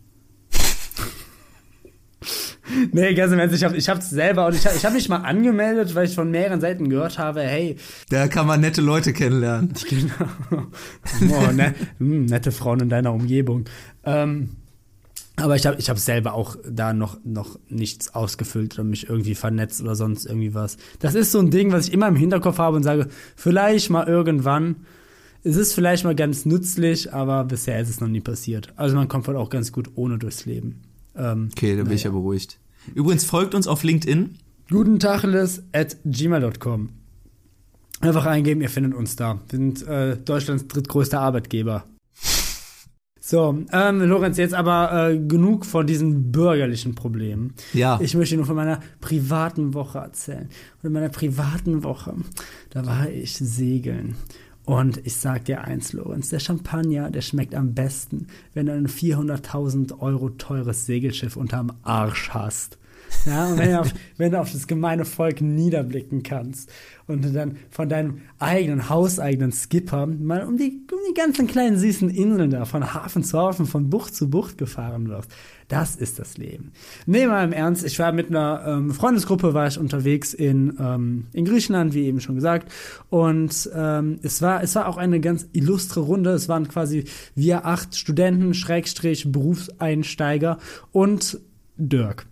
[2.92, 5.10] Nee, ganz im Ernst, ich, hab, ich hab's selber und ich hab, ich hab mich
[5.10, 7.78] mal angemeldet, weil ich von mehreren Seiten gehört habe, hey,
[8.10, 9.74] Da kann man nette Leute kennenlernen.
[9.90, 13.66] genau, oh, ne, hm, nette Frauen in deiner Umgebung.
[14.04, 14.50] Ähm,
[15.40, 19.36] aber ich habe ich hab selber auch da noch, noch nichts ausgefüllt oder mich irgendwie
[19.36, 20.78] vernetzt oder sonst irgendwie was.
[21.00, 24.08] Das ist so ein Ding, was ich immer im Hinterkopf habe und sage, vielleicht mal
[24.08, 24.78] irgendwann.
[25.44, 28.74] Es ist vielleicht mal ganz nützlich, aber bisher ist es noch nie passiert.
[28.76, 30.82] Also man kommt wohl auch ganz gut ohne durchs Leben.
[31.18, 32.60] Ähm, Okay, da bin ich ja beruhigt.
[32.96, 34.38] Übrigens folgt uns auf LinkedIn.
[34.70, 36.90] Guten Tacheles at gmail.com.
[38.02, 39.40] Einfach eingeben, ihr findet uns da.
[39.50, 41.86] Wir sind äh, Deutschlands drittgrößter Arbeitgeber.
[43.20, 47.56] So, ähm, Lorenz, jetzt aber äh, genug von diesen bürgerlichen Problemen.
[47.74, 48.00] Ja.
[48.02, 50.48] Ich möchte nur von meiner privaten Woche erzählen.
[50.82, 52.14] Und in meiner privaten Woche,
[52.70, 54.16] da war ich segeln.
[54.68, 58.88] Und ich sag dir eins, Lorenz, der Champagner, der schmeckt am besten, wenn du ein
[58.88, 62.78] 400.000 Euro teures Segelschiff unterm Arsch hast.
[63.26, 66.72] Ja, wenn du, auf, wenn du auf das gemeine Volk niederblicken kannst
[67.08, 71.78] und du dann von deinem eigenen, hauseigenen Skipper mal um die, um die ganzen kleinen
[71.78, 75.32] süßen Inseln da, von Hafen zu Hafen, von Bucht zu Bucht gefahren wirst.
[75.68, 76.72] Das ist das Leben.
[77.06, 81.28] Nee, mal im Ernst, ich war mit einer ähm, Freundesgruppe, war ich unterwegs in, ähm,
[81.34, 82.72] in Griechenland, wie eben schon gesagt.
[83.10, 86.30] Und ähm, es, war, es war auch eine ganz illustre Runde.
[86.30, 87.04] Es waren quasi
[87.36, 90.58] wir acht Studenten, Schrägstrich, Berufseinsteiger
[90.94, 91.40] und
[91.78, 92.26] Dirk.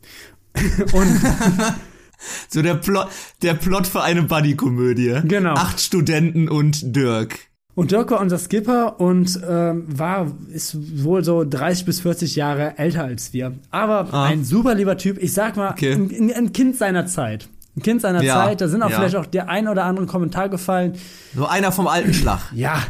[0.94, 1.20] und
[2.50, 3.08] So der Plot,
[3.42, 5.22] der Plot für eine Buddy-Komödie.
[5.26, 5.54] Genau.
[5.54, 7.38] Acht Studenten und Dirk.
[7.76, 12.78] Und Dirk war unser Skipper und ähm, war, ist wohl so 30 bis 40 Jahre
[12.78, 13.54] älter als wir.
[13.70, 14.24] Aber Ah.
[14.28, 15.18] ein super lieber Typ.
[15.22, 15.92] Ich sag mal, Okay.
[15.94, 17.50] ein, ein Kind seiner Zeit.
[17.76, 18.62] Ein Kind seiner Ja, Zeit.
[18.62, 18.96] Da sind auch ja.
[18.96, 20.94] vielleicht auch der ein oder andere Kommentar gefallen.
[21.36, 22.40] So einer vom alten Schlag.
[22.54, 22.82] Ja,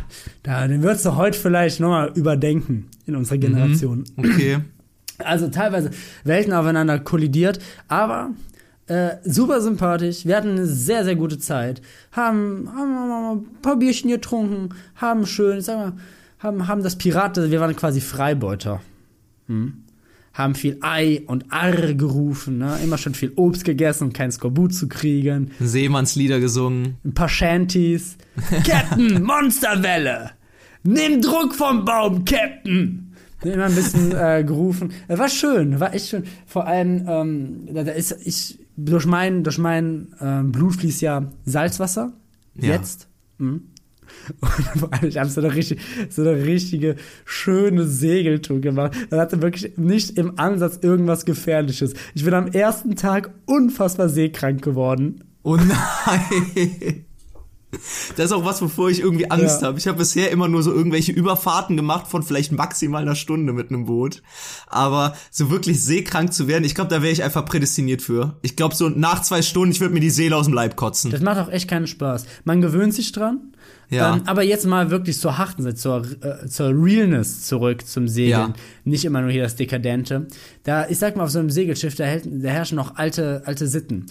[0.43, 4.03] da, den würdest du heute vielleicht nochmal überdenken in unserer Generation.
[4.17, 4.59] Okay.
[5.19, 5.91] Also teilweise
[6.23, 8.31] Welten aufeinander kollidiert, aber
[8.87, 10.25] äh, super sympathisch.
[10.25, 11.81] Wir hatten eine sehr, sehr gute Zeit.
[12.11, 15.93] Haben, haben ein paar Bierchen getrunken, haben schön, sag mal,
[16.39, 18.81] haben, haben das Pirat, wir waren quasi Freibeuter.
[19.47, 19.81] Hm?
[20.33, 22.77] Haben viel Ei und Arr gerufen, ne?
[22.83, 25.51] immer schon viel Obst gegessen, um kein Skorbut zu kriegen.
[25.59, 26.97] Seemannslieder gesungen.
[27.05, 28.17] Ein paar Shanties.
[28.67, 30.31] Captain, Monsterwelle!
[30.83, 33.04] Nimm Druck vom Baum, Captain!
[33.45, 34.91] Immer ein bisschen äh, gerufen.
[35.07, 36.23] Äh, War schön, war echt schön.
[36.45, 41.31] Vor allem, ähm, da, da ist ich durch mein, durch mein ähm, Blut fließt ja
[41.45, 42.13] Salzwasser.
[42.55, 42.73] Ja.
[42.73, 43.07] Jetzt.
[43.37, 43.69] Mhm.
[44.41, 45.79] Und vor allem, ich habe so eine richtig,
[46.09, 48.93] so eine richtige schöne Segeltour gemacht.
[49.09, 51.93] Das hatte wirklich nicht im Ansatz irgendwas Gefährliches.
[52.13, 55.23] Ich bin am ersten Tag unfassbar seekrank geworden.
[55.43, 57.05] Oh nein.
[58.15, 59.67] Das ist auch was, wovor ich irgendwie Angst Ja.
[59.67, 59.77] habe.
[59.79, 63.69] Ich habe bisher immer nur so irgendwelche Überfahrten gemacht von vielleicht maximal einer Stunde mit
[63.69, 64.21] einem Boot.
[64.67, 68.37] Aber so wirklich seekrank zu werden, ich glaube, da wäre ich einfach prädestiniert für.
[68.41, 71.11] Ich glaube, so nach zwei Stunden, ich würde mir die Seele aus dem Leib kotzen.
[71.11, 72.25] Das macht auch echt keinen Spaß.
[72.43, 73.51] Man gewöhnt sich dran.
[73.89, 74.15] Ja.
[74.15, 78.31] Ähm, aber jetzt mal wirklich zur harten zur, äh, zur Realness zurück zum Segeln.
[78.49, 78.53] Ja.
[78.83, 80.27] Nicht immer nur hier das Dekadente.
[80.63, 83.67] Da, ich sag mal, auf so einem Segelschiff, da, hält, da herrschen noch alte, alte
[83.67, 84.07] Sitten.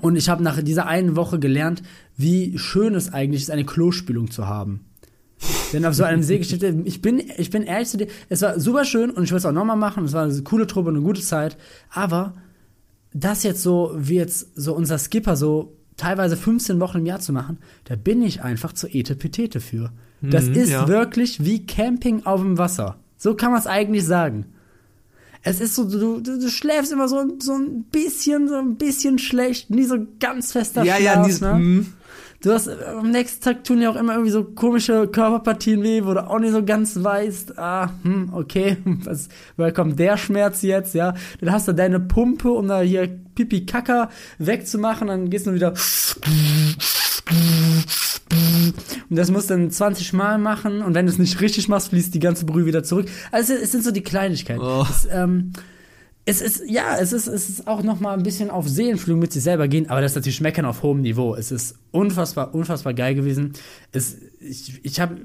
[0.00, 1.82] Und ich habe nach dieser einen Woche gelernt,
[2.18, 4.84] wie schön es eigentlich ist, eine Klospülung zu haben.
[5.72, 8.84] Denn auf so einem See ich bin, ich bin ehrlich zu dir, es war super
[8.84, 10.04] schön und ich will es auch nochmal machen.
[10.04, 11.56] Es war eine coole Truppe und eine gute Zeit.
[11.90, 12.34] Aber
[13.14, 17.32] das jetzt so, wie jetzt so unser Skipper so teilweise 15 Wochen im Jahr zu
[17.32, 19.92] machen, da bin ich einfach zu etepetete für.
[20.20, 20.88] Das Mhm, ist ja.
[20.88, 22.98] wirklich wie Camping auf dem Wasser.
[23.16, 24.46] So kann man es eigentlich sagen.
[25.42, 29.18] Es ist so, du, du, du schläfst immer so, so ein bisschen, so ein bisschen
[29.18, 31.54] schlecht, nie so ganz fester Ja, Schlaf, ja, dies, ne?
[31.54, 31.86] mm,
[32.40, 36.04] Du hast, äh, am nächsten Tag tun ja auch immer irgendwie so komische Körperpartien weh,
[36.04, 40.62] wo du auch nicht so ganz weißt, ah, hm, okay, was, woher kommt der Schmerz
[40.62, 41.14] jetzt, ja?
[41.40, 45.74] Dann hast du deine Pumpe, um da hier Pipi Kaka wegzumachen, dann gehst du wieder
[48.30, 51.88] und das musst du dann 20 Mal machen und wenn du es nicht richtig machst,
[51.88, 53.08] fließt die ganze Brühe wieder zurück.
[53.32, 54.60] Also es sind so die Kleinigkeiten.
[54.60, 54.86] Oh.
[54.88, 55.52] Es, ähm,
[56.28, 59.32] es ist, ja, es ist, es ist auch noch mal ein bisschen auf Seelenflug mit
[59.32, 61.34] sich selber gehen, aber das ist natürlich Meckern auf hohem Niveau.
[61.34, 63.54] Es ist unfassbar, unfassbar geil gewesen.
[63.92, 65.16] Es, ich, ich hab,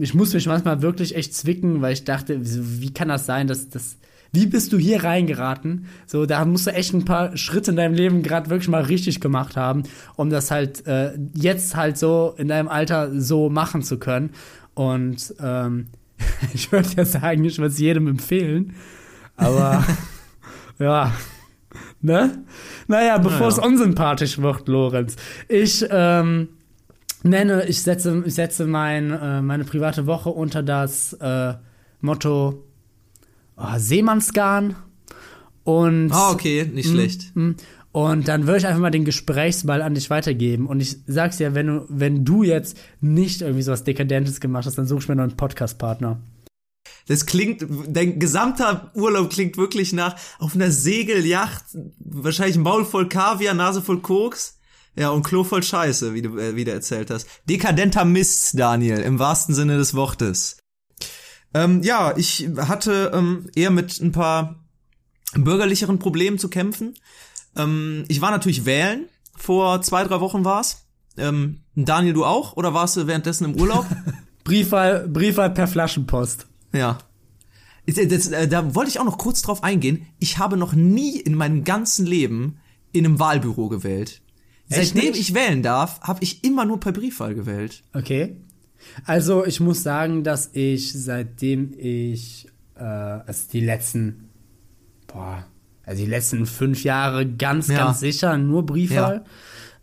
[0.00, 3.48] ich muss mich manchmal wirklich echt zwicken, weil ich dachte, wie, wie kann das sein,
[3.48, 3.96] dass, dass,
[4.36, 5.86] wie bist du hier reingeraten?
[6.06, 9.20] So, da musst du echt ein paar Schritte in deinem Leben gerade wirklich mal richtig
[9.20, 13.98] gemacht haben, um das halt äh, jetzt halt so in deinem Alter so machen zu
[13.98, 14.30] können.
[14.74, 15.86] Und ähm,
[16.54, 18.74] ich würde ja sagen, ich würde es jedem empfehlen,
[19.36, 19.82] aber
[20.78, 21.12] ja,
[22.02, 22.44] ne?
[22.86, 23.68] Naja, bevor es Naja.
[23.68, 25.16] unsympathisch wird, Lorenz.
[25.48, 26.48] Ich ähm,
[27.22, 31.54] nenne, ich setze, ich setze mein, äh, meine private Woche unter das äh,
[32.02, 32.65] Motto
[33.56, 34.76] oh, Seemannsgarn.
[35.64, 37.34] Und, Ah, okay, nicht schlecht.
[37.34, 37.52] mm,
[37.92, 40.66] und dann würde ich einfach mal den Gesprächsball an dich weitergeben.
[40.66, 44.76] Und ich sag's dir, wenn du, wenn du jetzt nicht irgendwie sowas Dekadentes gemacht hast,
[44.78, 46.20] dann such ich mir noch einen Podcast-Partner.
[47.08, 51.64] Das klingt, dein gesamter Urlaub klingt wirklich nach auf einer Segelyacht,
[51.98, 54.58] wahrscheinlich Maul voll Kaviar, Nase voll Koks.
[54.98, 57.26] Ja, und Klo voll Scheiße, wie du, äh, wie du erzählt hast.
[57.48, 60.56] Dekadenter Mist, Daniel, im wahrsten Sinne des Wortes.
[61.56, 64.56] Ähm, ja, ich hatte ähm, eher mit ein paar
[65.34, 66.94] bürgerlicheren Problemen zu kämpfen.
[67.56, 69.06] Ähm, ich war natürlich wählen.
[69.36, 70.86] Vor zwei, drei Wochen war's.
[71.16, 72.56] Ähm, Daniel, du auch?
[72.56, 73.86] Oder warst du währenddessen im Urlaub?
[74.44, 76.46] Briefwahl, Briefwahl per Flaschenpost.
[76.74, 76.98] Ja.
[77.86, 80.06] Äh, Das, äh, da wollte ich auch noch kurz drauf eingehen.
[80.18, 82.58] Ich habe noch nie in meinem ganzen Leben
[82.92, 84.20] in einem Wahlbüro gewählt.
[84.68, 87.82] Seitdem ich wählen darf, habe ich immer nur per Briefwahl gewählt.
[87.94, 88.36] Okay.
[89.04, 94.28] Also ich muss sagen, dass ich seitdem ich äh, also die letzten
[95.06, 95.46] boah,
[95.84, 97.78] also die letzten fünf Jahre ganz, Ja.
[97.78, 99.24] ganz sicher nur Briefwahl.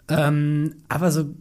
[0.09, 1.33] Ähm, aber so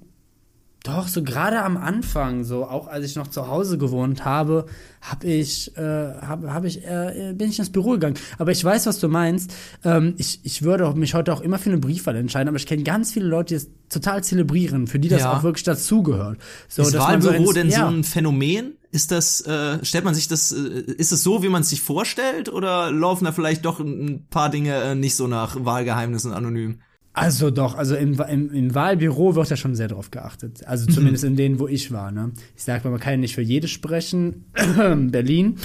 [0.84, 4.66] doch, so gerade am Anfang, so auch als ich noch zu Hause gewohnt habe,
[5.00, 5.80] hab ich, äh,
[6.20, 8.16] hab, hab ich, äh, bin ich ins Büro gegangen.
[8.38, 9.54] Aber ich weiß, was du meinst.
[9.84, 12.82] Ähm, ich, ich würde mich heute auch immer für eine Briefwahl entscheiden, aber ich kenne
[12.82, 15.36] ganz viele Leute, die es total zelebrieren, für die das Ja.
[15.36, 16.38] auch wirklich dazugehört.
[16.68, 17.78] So, ist so Wahlbüro ins- denn ja.
[17.80, 18.72] so ein Phänomen?
[18.90, 21.80] Ist das, äh, stellt man sich das, äh, ist es so, wie man es sich
[21.80, 26.80] vorstellt, oder laufen da vielleicht doch ein paar Dinge äh, nicht so nach Wahlgeheimnissen anonym?
[27.14, 30.66] Also doch, also im, im, im Wahlbüro wird ja schon sehr drauf geachtet.
[30.66, 30.94] Also Mhm.
[30.94, 32.10] zumindest in denen, wo ich war.
[32.10, 32.32] Ne?
[32.56, 34.46] Ich sag mal, man kann ja nicht für jedes sprechen,
[35.10, 35.56] Berlin,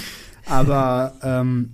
[0.46, 1.70] aber ähm,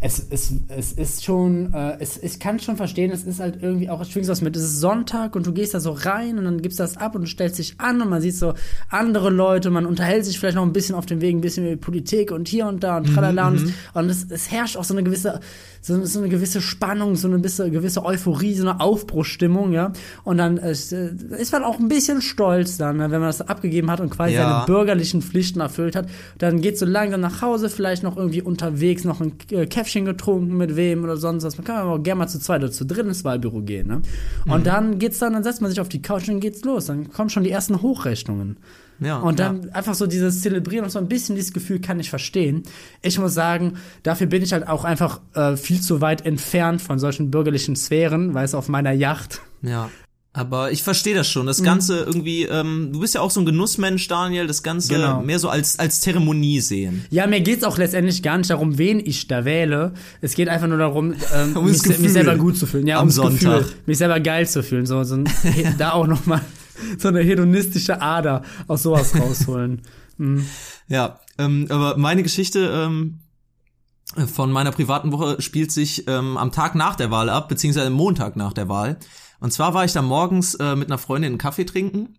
[0.00, 3.90] es, es, es ist schon, äh, es, ich kann schon verstehen, es ist halt irgendwie
[3.90, 6.44] auch, ich schwing's was mit, es ist Sonntag und du gehst da so rein und
[6.44, 8.54] dann gibst das ab und du stellst dich an und man sieht so
[8.90, 11.80] andere Leute, man unterhält sich vielleicht noch ein bisschen auf dem Weg, ein bisschen über
[11.80, 13.62] Politik und hier und da und tralala und, es,
[13.94, 15.40] und es, es herrscht auch so eine gewisse,
[15.82, 19.92] so, so eine gewisse Spannung, so eine gewisse, gewisse Euphorie, so eine Aufbruchsstimmung, ja.
[20.22, 23.90] Und dann äh, ist man auch ein bisschen stolz dann, ne, wenn man das abgegeben
[23.90, 24.42] hat und quasi Ja.
[24.48, 26.08] seine bürgerlichen Pflichten erfüllt hat.
[26.38, 30.56] Dann geht so langsam nach Hause, vielleicht noch irgendwie unterwegs noch ein äh, Käffchen getrunken
[30.56, 31.56] mit wem oder sonst was.
[31.56, 34.02] Man kann aber auch gerne mal zu zweit oder zu dritt ins Wahlbüro gehen, ne?
[34.46, 36.86] Und dann geht's dann, dann setzt man sich auf die Couch und dann geht's los.
[36.86, 38.58] Dann kommen schon die ersten Hochrechnungen.
[39.00, 39.18] Ja.
[39.18, 42.64] Und dann einfach so dieses Zelebrieren und so ein bisschen dieses Gefühl kann ich verstehen.
[43.00, 46.98] Ich muss sagen, dafür bin ich halt auch einfach äh, viel zu weit entfernt von
[46.98, 49.40] solchen bürgerlichen Sphären, weil es auf meiner Yacht.
[49.62, 49.88] Ja.
[50.38, 51.42] Aber ich verstehe das schon.
[51.42, 51.46] Mhm.
[51.48, 55.20] Das Ganze irgendwie, ähm, du bist ja auch so ein Genussmensch, Daniel, das Ganze Genau.
[55.20, 57.04] mehr so als, als Zeremonie sehen.
[57.10, 59.94] Ja, mir geht's auch letztendlich gar nicht darum, wen ich da wähle.
[60.20, 62.86] Es geht einfach nur darum, ähm, Um mich, mich selber gut zu fühlen.
[62.86, 63.58] Ja, Am Sonntag.
[63.62, 63.76] Gefühl.
[63.86, 64.86] Mich selber geil zu fühlen.
[64.86, 65.28] So, so ein,
[65.78, 66.40] da auch noch mal
[66.98, 69.82] so eine hedonistische Ader aus sowas rausholen.
[70.18, 70.46] Mhm.
[70.86, 73.18] Ja, ähm, aber meine Geschichte ähm,
[74.32, 77.92] von meiner privaten Woche spielt sich ähm, am Tag nach der Wahl ab, beziehungsweise am
[77.94, 78.98] Montag nach der Wahl.
[79.40, 82.18] Und zwar war ich da morgens äh, mit einer Freundin einen Kaffee trinken.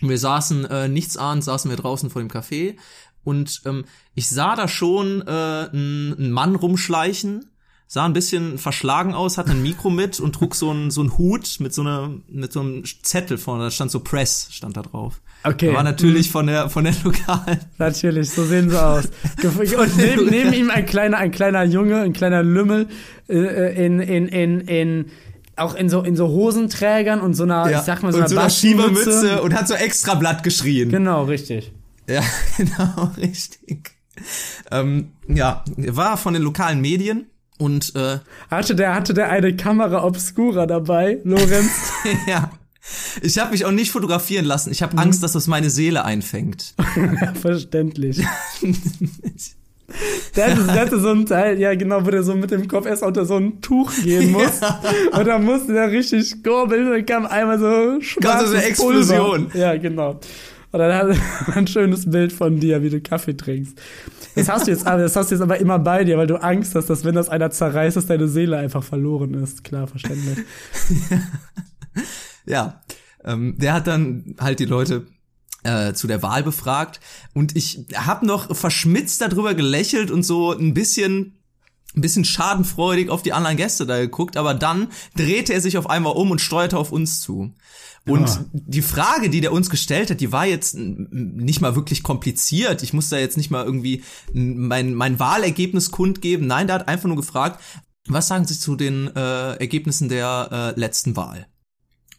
[0.00, 2.76] Wir saßen äh, nichts ahnt, saßen wir draußen vor dem Café
[3.24, 7.46] und ähm, ich sah da schon äh, einen Mann rumschleichen
[7.88, 11.16] sah ein bisschen verschlagen aus, hatte ein Mikro mit und trug so einen so einen
[11.18, 14.82] Hut mit so einer mit so einem Zettel vorne, da stand so Press stand da
[14.82, 15.20] drauf.
[15.44, 15.72] Okay.
[15.72, 17.60] War natürlich von der von der lokalen.
[17.78, 19.04] Natürlich, so sehen sie aus.
[19.44, 22.88] Und neben, neben ihm ein kleiner, ein kleiner Junge, ein kleiner Lümmel
[23.28, 25.06] äh, in, in, in, in
[25.56, 28.28] auch in so in so Hosenträgern und so einer, ich sag mal so und einer
[28.28, 28.50] so einer.
[28.50, 30.90] Schiebermütze und hat so extra Blatt geschrien.
[30.90, 31.72] Genau, richtig.
[32.08, 32.22] Ja,
[32.56, 33.92] genau, richtig.
[34.70, 37.26] Ähm, ja, war von den lokalen Medien
[37.58, 38.18] und äh,
[38.50, 41.92] Hatte der, hatte der eine Kamera obscura dabei, Lorenz?
[42.26, 42.50] ja.
[43.20, 44.70] Ich habe mich auch nicht fotografieren lassen.
[44.70, 46.74] Ich habe Angst, dass das meine Seele einfängt.
[47.40, 48.22] Verständlich.
[50.36, 52.86] Der hatte, der hatte so ein Teil, ja genau, wo der so mit dem Kopf
[52.86, 54.60] erst unter so ein Tuch gehen muss.
[55.12, 59.44] Und dann musste der richtig kurbeln und dann kam einmal so schwarzes so eine Explosion.
[59.48, 59.58] Pulver.
[59.58, 60.20] Ja, genau.
[60.72, 61.16] Und dann hat
[61.48, 63.78] er ein schönes Bild von dir, wie du Kaffee trinkst.
[64.34, 66.36] Das hast du jetzt, aber- das hast du jetzt aber immer bei dir, weil du
[66.42, 69.64] Angst hast, dass wenn das einer zerreißt, dass deine Seele einfach verloren ist.
[69.64, 70.38] Klar, verständlich.
[72.44, 72.82] Ja,
[73.24, 75.06] ähm, der hat dann halt die Leute
[75.66, 77.00] äh, zu der Wahl befragt
[77.34, 81.32] und ich habe noch verschmitzt darüber gelächelt und so ein bisschen
[81.94, 85.88] ein bisschen schadenfreudig auf die anderen Gäste da geguckt, aber dann drehte er sich auf
[85.88, 87.54] einmal um und steuerte auf uns zu.
[88.06, 88.44] Und Ah.
[88.52, 92.82] die Frage, die der uns gestellt hat, die war jetzt nicht mal wirklich kompliziert.
[92.82, 96.46] Ich musste da jetzt nicht mal irgendwie mein, mein Wahlergebnis kundgeben.
[96.46, 97.60] Nein, der hat einfach nur gefragt,
[98.06, 101.46] was sagen Sie zu den äh, Ergebnissen der äh, letzten Wahl?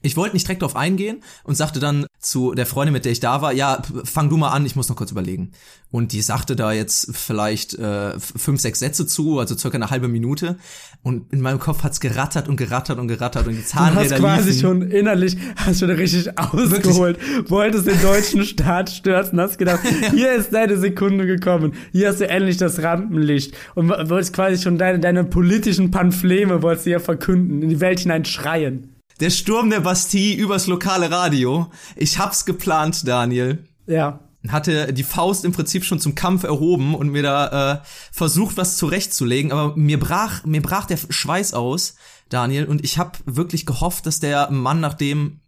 [0.02, 3.20] Ich wollte nicht direkt darauf eingehen und sagte dann zu der Freundin, mit der ich
[3.20, 5.52] da war, ja, fang du mal an, ich muss noch kurz überlegen.
[5.92, 10.08] Und die sagte da jetzt vielleicht äh, fünf, sechs Sätze zu, also circa eine halbe
[10.08, 10.58] Minute.
[11.04, 14.18] Und in meinem Kopf hat's gerattert und gerattert und gerattert und die Du hast Zahnräder
[14.20, 14.62] quasi liefen.
[14.62, 17.18] schon innerlich, hast schon richtig ausgeholt,
[17.50, 19.80] wolltest den deutschen Staat stürzen, hast gedacht,
[20.12, 24.62] hier ist deine Sekunde gekommen, hier hast du endlich das Rampenlicht und wo- wolltest quasi
[24.62, 28.94] schon deine, deine politischen Pamphleme, wolltest du ja verkünden, in die Welt hinein schreien.
[29.20, 31.72] Der Sturm der Bastille übers lokale Radio.
[31.96, 33.68] Ich hab's geplant, Daniel.
[33.88, 34.20] Ja.
[34.50, 37.80] hatte die Faust im Prinzip schon zum Kampf erhoben und mir da äh,
[38.12, 41.96] versucht, was zurechtzulegen, aber mir brach mir brach der Schweiß aus,
[42.30, 45.40] Daniel, und ich habe wirklich gehofft, dass der Mann, nachdem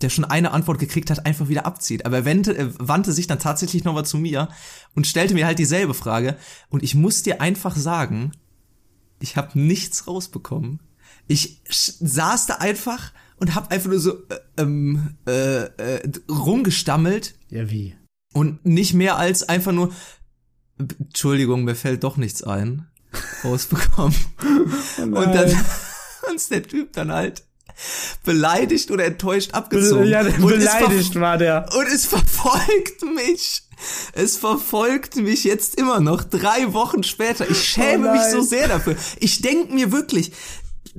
[0.00, 2.06] der schon eine Antwort gekriegt hat, einfach wieder abzieht.
[2.06, 4.48] Aber er wandte, er wandte sich dann tatsächlich nochmal zu mir
[4.94, 6.36] und stellte mir halt dieselbe Frage.
[6.70, 8.32] Und ich muss dir einfach sagen,
[9.20, 10.80] ich habe nichts rausbekommen.
[11.30, 17.70] Ich saß da einfach und hab einfach nur so äh, ähm, äh, äh, rumgestammelt Ja,
[17.70, 17.96] wie?
[18.34, 19.92] und nicht mehr als einfach nur
[20.98, 22.88] Entschuldigung, mir fällt doch nichts ein
[23.44, 24.16] rausbekommen.
[24.98, 25.64] und dann
[26.30, 27.44] uns der Typ dann halt
[28.24, 30.08] beleidigt oder enttäuscht abgezogen.
[30.08, 31.68] Ja, beleidigt war der.
[31.76, 33.62] und es verfolgt mich.
[34.12, 37.48] Es verfolgt mich jetzt immer noch, drei Wochen später.
[37.48, 38.96] Ich schäme Oh mich so sehr dafür.
[39.20, 40.32] Ich denk mir wirklich,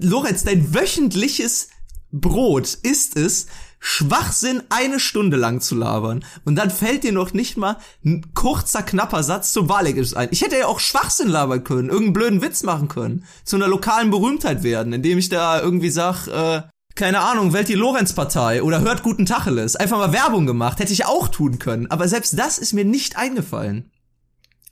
[0.01, 1.69] Lorenz, dein wöchentliches
[2.11, 3.47] Brot ist es,
[3.83, 6.23] Schwachsinn eine Stunde lang zu labern.
[6.45, 10.29] Und dann fällt dir noch nicht mal ein kurzer, knapper Satz zum Wahlergebnis ein.
[10.31, 14.11] Ich hätte ja auch Schwachsinn labern können, irgendeinen blöden Witz machen können, zu einer lokalen
[14.11, 16.61] Berühmtheit werden, indem ich da irgendwie sag, äh,
[16.93, 19.75] keine Ahnung, wählt die Lorenz-Partei oder hört guten Tacheles.
[19.75, 21.89] Einfach mal Werbung gemacht, hätte ich auch tun können.
[21.89, 23.89] Aber selbst das ist mir nicht eingefallen.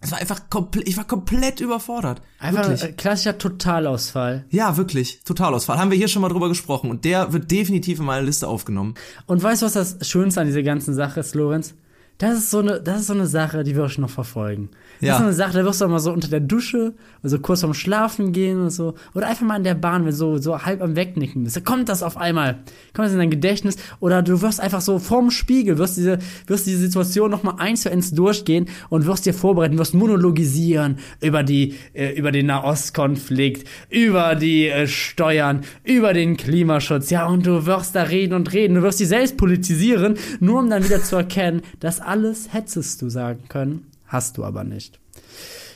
[0.02, 2.22] Es war einfach komplett, ich war komplett überfordert.
[2.40, 2.84] Einfach wirklich.
[2.84, 4.46] äh, klassischer Totalausfall.
[4.50, 5.20] Ja, wirklich.
[5.26, 5.78] Totalausfall.
[5.78, 8.96] Haben wir hier schon mal drüber gesprochen und der wird definitiv in meine Liste aufgenommen.
[9.26, 11.76] Und weißt du, was das Schönste an dieser ganzen Sache ist, Lorenz?
[12.20, 14.70] Das ist so eine, das ist so eine Sache, die wirst du noch verfolgen.
[15.00, 15.14] Das Ja.
[15.14, 17.74] ist so eine Sache, da wirst du mal so unter der Dusche, also kurz vorm
[17.74, 18.96] Schlafen gehen und so.
[19.16, 21.56] Oder einfach mal in der Bahn, wenn du so, so halb am Wegnicken bist.
[21.56, 22.56] Da kommt das auf einmal.
[22.94, 23.78] Kommt das in dein Gedächtnis.
[24.02, 27.84] Oder du wirst einfach so vorm Spiegel, wirst diese, wirst diese Situation noch mal eins
[27.84, 33.66] zu eins durchgehen und wirst dir vorbereiten, wirst monologisieren über die, äh, über den Nahostkonflikt,
[33.90, 37.10] über die äh, Steuern, über den Klimaschutz.
[37.12, 38.76] Ja, und du wirst da reden und reden.
[38.76, 43.10] Du wirst dich selbst politisieren, nur um dann wieder zu erkennen, das alles hättest du
[43.10, 45.00] sagen können, hast du aber nicht.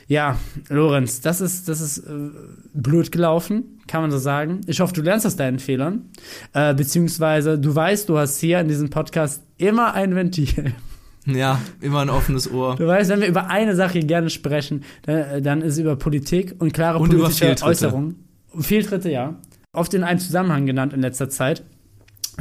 [0.08, 0.36] Ja,
[0.68, 2.30] Lorenz, das ist, das ist äh,
[2.74, 4.60] blöd gelaufen, kann man so sagen.
[4.66, 6.10] Ich hoffe, du lernst aus deinen Fehlern.
[6.52, 10.74] Äh, beziehungsweise du weißt, du hast hier in diesem Podcast immer ein Ventil.
[11.26, 12.76] Ja, immer ein offenes Ohr.
[12.76, 16.54] Du weißt, wenn wir über eine Sache gerne sprechen, dann, dann ist es über Politik
[16.58, 17.70] und klare Und über politische Fehltritte.
[17.70, 18.16] Äußerungen.
[18.60, 19.36] Fehltritte, ja.
[19.72, 21.64] Oft in einem Zusammenhang genannt in letzter Zeit.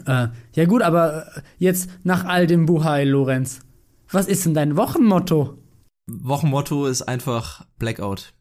[0.05, 1.27] Äh, ja gut, aber
[1.57, 3.61] jetzt nach all dem Buhai, Lorenz,
[4.13, 5.57] was ist denn dein Wochenmotto?
[6.07, 8.33] Wochenmotto ist einfach Blackout.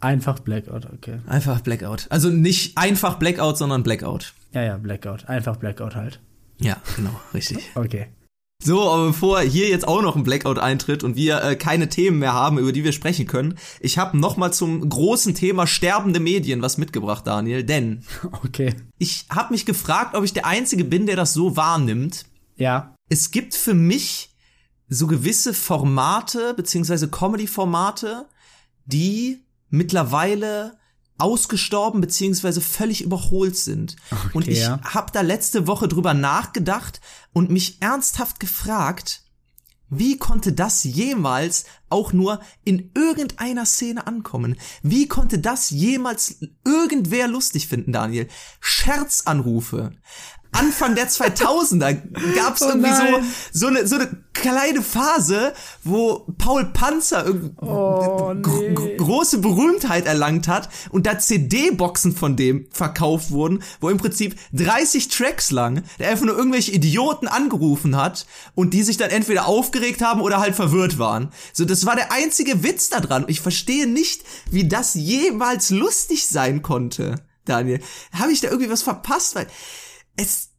[0.00, 1.20] Einfach Blackout, okay.
[1.26, 2.06] Einfach Blackout.
[2.10, 4.34] Also nicht einfach Blackout, sondern Blackout.
[4.52, 5.28] Ja, ja, Blackout.
[5.28, 6.20] Einfach Blackout halt.
[6.58, 7.58] Ja, genau, richtig.
[7.74, 8.08] Okay.
[8.62, 12.18] So, aber bevor hier jetzt auch noch ein Blackout eintritt und wir äh, keine Themen
[12.18, 16.20] mehr haben, über die wir sprechen können, ich habe noch mal zum großen Thema sterbende
[16.20, 18.04] Medien was mitgebracht, Daniel, denn
[18.44, 18.74] Okay.
[18.98, 22.26] ich habe mich gefragt, ob ich der einzige bin, der das so wahrnimmt.
[22.56, 22.94] Ja.
[23.10, 24.33] Es gibt für mich
[24.88, 28.28] so gewisse Formate beziehungsweise Comedy-Formate,
[28.84, 30.78] die mittlerweile
[31.16, 33.96] ausgestorben beziehungsweise völlig überholt sind.
[34.32, 34.80] und ich ja.
[34.82, 37.00] habe da letzte Woche drüber nachgedacht
[37.32, 39.22] und mich ernsthaft gefragt,
[39.90, 44.56] wie konnte das jemals auch nur in irgendeiner Szene ankommen?
[44.82, 46.36] Wie konnte das jemals
[46.66, 48.28] irgendwer lustig finden, Daniel?
[48.60, 49.92] Scherzanrufe.
[50.52, 51.94] Anfang der 2000er
[52.36, 53.24] gab's Oh irgendwie so, nein.
[53.52, 57.24] so eine, so eine kleine Phase, wo Paul Panzer
[57.60, 58.42] Oh, nee.
[58.72, 64.36] gr- große Berühmtheit erlangt hat und da CD-Boxen von dem verkauft wurden, wo im Prinzip
[64.52, 68.24] 30 Tracks lang der einfach nur irgendwelche Idioten angerufen hat
[68.54, 71.30] und die sich dann entweder aufgeregt haben oder halt verwirrt waren.
[71.52, 73.24] So, das war der einzige Witz da dran.
[73.28, 77.80] Ich verstehe nicht, wie das jemals lustig sein konnte, Daniel.
[78.12, 79.34] Habe ich da irgendwie was verpasst?
[79.34, 79.46] Weil
[80.16, 80.50] es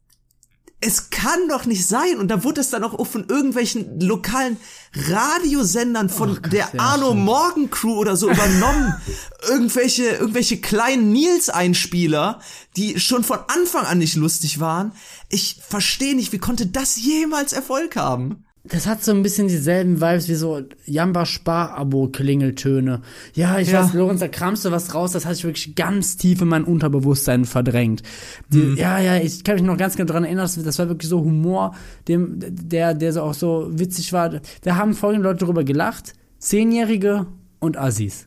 [0.80, 2.18] es kann doch nicht sein.
[2.18, 4.56] Und da wurde es dann auch von irgendwelchen lokalen
[4.94, 7.24] Radiosendern von der ja, Arno stimmt.
[7.24, 8.94] Morgan Crew oder so übernommen.
[9.48, 12.40] irgendwelche, irgendwelche kleinen Nils-Einspieler,
[12.76, 14.92] die schon von Anfang an nicht lustig waren.
[15.28, 18.45] Ich verstehe nicht, wie konnte das jemals Erfolg haben?
[18.68, 23.00] Das hat so ein bisschen dieselben Vibes wie so Jamba Spar-Abo-Klingeltöne.
[23.34, 23.84] Ja, ich Ja.
[23.84, 26.64] weiß, Lorenz, da kramst du was raus, das hat sich wirklich ganz tief in mein
[26.64, 28.02] Unterbewusstsein verdrängt.
[28.48, 28.76] Die, Mhm.
[28.76, 31.74] Ja, ja, ich kann mich noch ganz genau daran erinnern, das, war wirklich so Humor,
[32.08, 34.40] dem, der, der so auch so witzig war.
[34.62, 36.14] Da haben folgende Leute drüber gelacht.
[36.38, 37.26] Zehnjährige
[37.60, 38.26] und Assis.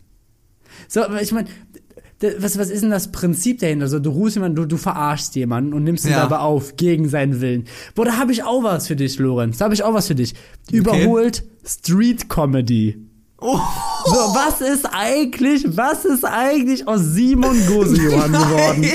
[0.87, 1.47] So, aber ich meine,
[2.37, 3.87] was, was ist denn das Prinzip dahinter?
[3.87, 6.21] So, du rufst jemanden, du, du verarschst jemanden und nimmst ihn Ja.
[6.21, 7.65] dabei auf, gegen seinen Willen.
[7.95, 9.57] Boah, da habe ich auch was für dich, Lorenz.
[9.57, 10.33] Da habe ich auch was für dich.
[10.71, 12.97] Überholt Street Comedy.
[13.41, 13.59] Oh,
[14.05, 18.85] So, was ist eigentlich, was ist eigentlich aus Simon Gosejohann geworden?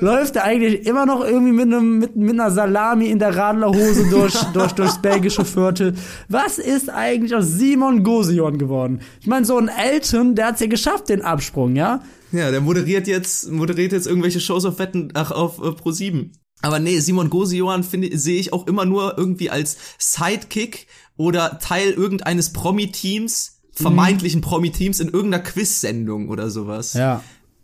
[0.00, 4.08] Läuft er eigentlich immer noch irgendwie mit, einem, mit, mit einer Salami in der Radlerhose
[4.10, 5.94] durch, durch, durchs belgische Viertel?
[6.28, 9.00] Was ist eigentlich aus Simon Gosejohann geworden?
[9.20, 12.02] Ich meine, so ein Elton, der hat's ja geschafft, den Absprung, ja?
[12.32, 16.32] Ja, der moderiert jetzt, moderiert jetzt irgendwelche Shows auf Wetten, ach, auf äh, Pro 7.
[16.62, 20.86] Aber nee, Simon Gosejohann sehe ich auch immer nur irgendwie als Sidekick
[21.16, 26.94] oder Teil irgendeines Promi-Teams, vermeintlichen Promi-Teams in irgendeiner Quiz-Sendung oder sowas.
[26.94, 27.22] Ja.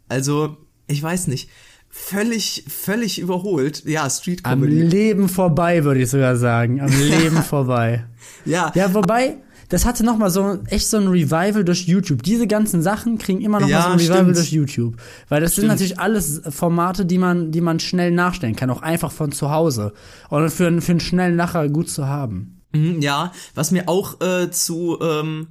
[0.08, 1.48] Also, ich weiß nicht.
[1.88, 3.84] Völlig, völlig überholt.
[3.86, 4.82] Ja, Street Am Comedy.
[4.82, 6.80] Leben vorbei, würde ich sogar sagen.
[6.80, 8.04] Am Leben vorbei.
[8.44, 9.38] Ja, Ja, wobei,
[9.70, 12.22] das hatte noch mal so echt so ein Revival durch YouTube.
[12.22, 14.36] Diese ganzen Sachen kriegen immer noch Ja, so ein Revival stimmt.
[14.36, 14.96] durch YouTube,
[15.30, 15.72] weil das sind Stimmt.
[15.72, 19.94] natürlich alles Formate, die man, die man schnell nachstellen kann, auch einfach von zu Hause
[20.28, 22.60] und für, einen- für einen schnellen Lacher gut zu haben.
[22.72, 25.48] Mhm, Ja, was mir auch äh, zu ähm,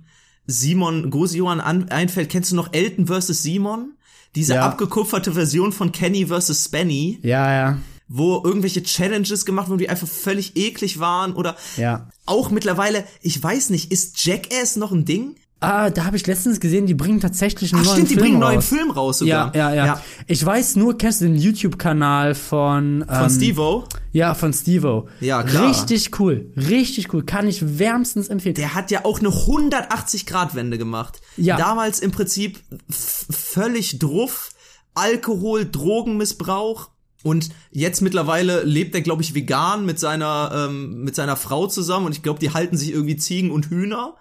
[0.47, 3.27] Simon Gosejohann an, einfällt, kennst du noch Elton vs.
[3.43, 3.93] Simon?
[4.35, 4.65] Diese Ja.
[4.65, 6.65] abgekupferte Version von Kenny vs.
[6.65, 7.77] Spenny, Ja, ja,
[8.07, 12.09] wo irgendwelche Challenges gemacht wurden, die einfach völlig eklig waren oder ja.
[12.25, 15.35] auch mittlerweile, ich weiß nicht, ist Jackass noch ein Ding?
[15.61, 18.23] Ah, da habe ich letztens gesehen, die bringen tatsächlich einen Ach neuen stimmt, die Film
[18.23, 18.67] bringen einen neuen raus.
[18.67, 19.55] Film raus Ja, sogar.
[19.55, 23.85] ja, ja, Ich weiß nur, kennst du den YouTube-Kanal von Von ähm, Steve-O.
[24.11, 25.07] Ja, von Stevo.
[25.21, 25.69] Ja, klar.
[25.69, 27.23] Richtig cool, richtig cool.
[27.25, 28.55] Kann ich wärmstens empfehlen.
[28.55, 31.21] Der hat ja auch eine 180-Grad-Wende gemacht.
[31.37, 31.57] Ja.
[31.57, 34.51] Damals im Prinzip völlig druff,
[34.93, 36.89] Alkohol, Drogenmissbrauch.
[37.23, 42.05] Und jetzt mittlerweile lebt er, glaube ich, vegan mit seiner, ähm, mit seiner Frau zusammen.
[42.05, 44.15] Und ich glaube, die halten sich irgendwie Ziegen und Hühner.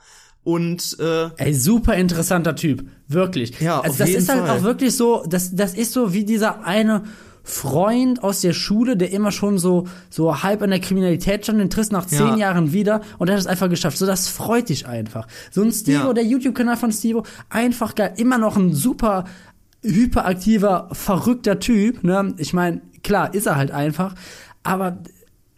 [0.44, 3.58] Und äh, Ey, super interessanter Typ, wirklich.
[3.60, 4.58] Ja, also auf das jeden ist halt Fall.
[4.58, 7.04] auch wirklich so, das, das ist so wie dieser eine
[7.46, 11.68] Freund aus der Schule, der immer schon so, so halb an der Kriminalität stand, den
[11.70, 12.36] triffst nach zehn Ja.
[12.36, 13.98] Jahren wieder und der hat es einfach geschafft.
[13.98, 15.26] So, das freut dich einfach.
[15.50, 16.12] So ein Stevo, Ja.
[16.14, 18.14] der YouTube-Kanal von Stevo, einfach geil.
[18.16, 19.24] Immer noch ein super
[19.82, 22.34] hyperaktiver, verrückter Typ, ne?
[22.38, 24.14] Ich meine, klar, ist er halt einfach,
[24.62, 24.98] aber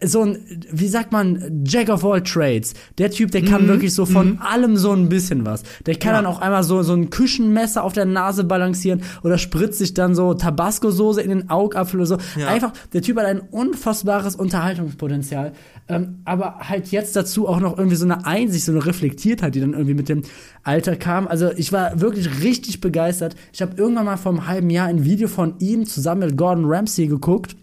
[0.03, 0.37] so ein,
[0.71, 2.75] wie sagt man, Jack of all trades.
[2.99, 5.63] Der Typ, der kann wirklich so von allem so ein bisschen was.
[5.87, 6.15] Der kann Mhm.
[6.15, 6.21] Ja.
[6.21, 10.13] dann auch einmal so, so ein Küchenmesser auf der Nase balancieren oder spritzt sich dann
[10.13, 12.17] so Tabasco-Soße in den Augapfel oder so.
[12.39, 12.47] Ja.
[12.47, 15.53] Einfach, der Typ hat ein unfassbares Unterhaltungspotenzial.
[15.89, 19.61] Ähm, aber halt jetzt dazu auch noch irgendwie so eine Einsicht, so eine Reflektiertheit, die
[19.61, 20.21] dann irgendwie mit dem
[20.63, 21.27] Alter kam.
[21.27, 23.35] Also ich war wirklich richtig begeistert.
[23.53, 26.65] Ich habe irgendwann mal vor einem halben Jahr ein Video von ihm zusammen mit Gordon
[26.65, 27.55] Ramsay geguckt.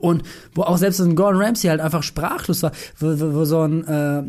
[0.00, 0.22] Und
[0.54, 3.86] wo auch selbst ein Gordon Ramsay halt einfach sprachlos war, wo, wo, wo so ein
[3.86, 4.22] äh,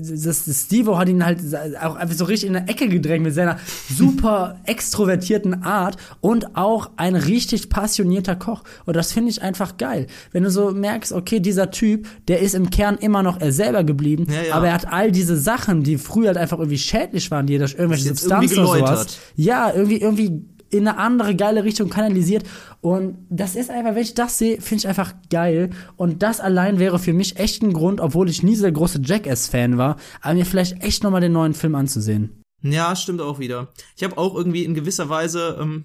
[0.00, 1.40] das, das Steve hat ihn halt
[1.82, 3.58] auch einfach so richtig in eine Ecke gedrängt mit seiner
[3.90, 8.62] super extrovertierten Art und auch ein richtig passionierter Koch.
[8.86, 10.06] Und das finde ich einfach geil.
[10.30, 13.82] Wenn du so merkst, okay, dieser Typ, der ist im Kern immer noch er selber
[13.82, 14.54] geblieben, Ja, ja.
[14.54, 17.74] aber er hat all diese Sachen, die früher halt einfach irgendwie schädlich waren, die durch
[17.74, 20.44] irgendwelche Substanzen oder sowas, ja, irgendwie, irgendwie
[20.74, 22.44] in eine andere geile Richtung kanalisiert.
[22.84, 25.70] Und das ist einfach, wenn ich das sehe, finde ich einfach geil.
[25.96, 29.00] Und das allein wäre für mich echt ein Grund, obwohl ich nie so der große
[29.02, 32.42] Jackass-Fan war, aber mir vielleicht echt nochmal den neuen Film anzusehen.
[32.60, 33.72] Ja, stimmt auch wieder.
[33.96, 35.84] Ich habe auch irgendwie in gewisser Weise ähm,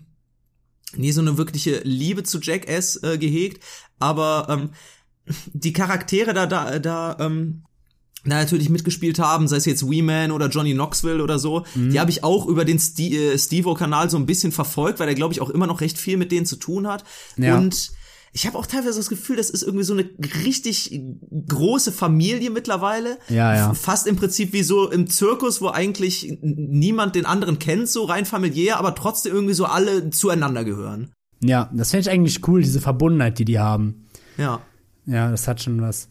[0.93, 3.63] nie so eine wirkliche Liebe zu Jackass äh, gehegt,
[3.99, 4.71] aber ähm,
[5.53, 7.63] die Charaktere da da da ähm,
[8.25, 11.91] da natürlich mitgespielt haben, sei es jetzt Wee Man oder Johnny Knoxville oder so, Mhm.
[11.91, 15.15] die habe ich auch über den Sti äh, Stevo-Kanal so ein bisschen verfolgt, weil er,
[15.15, 17.03] glaube ich, auch immer noch recht viel mit denen zu tun hat.
[17.37, 17.57] Ja.
[17.57, 17.91] Und
[18.31, 20.07] ich habe auch teilweise das Gefühl, das ist irgendwie so eine
[20.45, 21.01] richtig
[21.47, 23.17] große Familie mittlerweile.
[23.29, 23.73] Ja, ja.
[23.73, 28.25] Fast im Prinzip wie so im Zirkus, wo eigentlich niemand den anderen kennt, so rein
[28.25, 31.11] familiär, aber trotzdem irgendwie so alle zueinander gehören.
[31.41, 34.05] Ja, das finde ich eigentlich cool, diese Verbundenheit, die die haben.
[34.37, 34.61] Ja.
[35.05, 36.07] Ja, das hat schon was.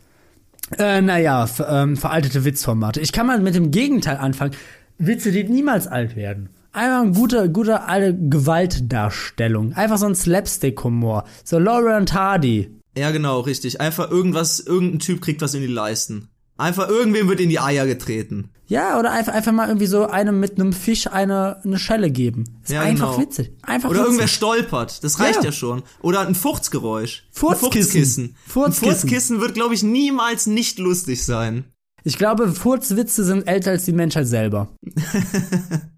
[0.77, 3.01] Äh, naja, ähm, veraltete Witzformate.
[3.01, 4.53] Ich kann mal mit dem Gegenteil anfangen.
[4.99, 6.51] Witze, die niemals alt werden.
[6.73, 9.73] Einfach eine gute, gute alte Gewaltdarstellung.
[9.73, 11.25] Einfach so ein Slapstick-Humor.
[11.45, 12.71] So Laurel und Hardy.
[12.97, 13.81] Ja, genau, richtig.
[13.81, 16.29] Einfach irgendwas, irgendein Typ kriegt was in die Leisten.
[16.59, 18.51] Einfach irgendwem wird in die Eier getreten.
[18.67, 22.45] Ja, oder einfach, einfach mal irgendwie so einem mit einem Fisch eine, eine Schelle geben.
[22.63, 23.23] Ist Ja, einfach genau.
[23.23, 23.53] witzig.
[23.63, 24.37] Einfach Oder irgendwer witzig.
[24.37, 25.03] stolpert.
[25.05, 25.45] Das reicht Ja.
[25.45, 25.83] ja, schon.
[26.03, 27.27] Oder ein Furzgeräusch.
[27.31, 27.65] Furzkissen.
[27.65, 28.37] Ein Furzkissen.
[28.47, 28.89] Furzkissen.
[28.89, 31.65] Ein Furzkissen wird, glaube ich, niemals nicht lustig sein.
[32.05, 34.69] Ich glaube, Furzwitze sind älter als die Menschheit selber.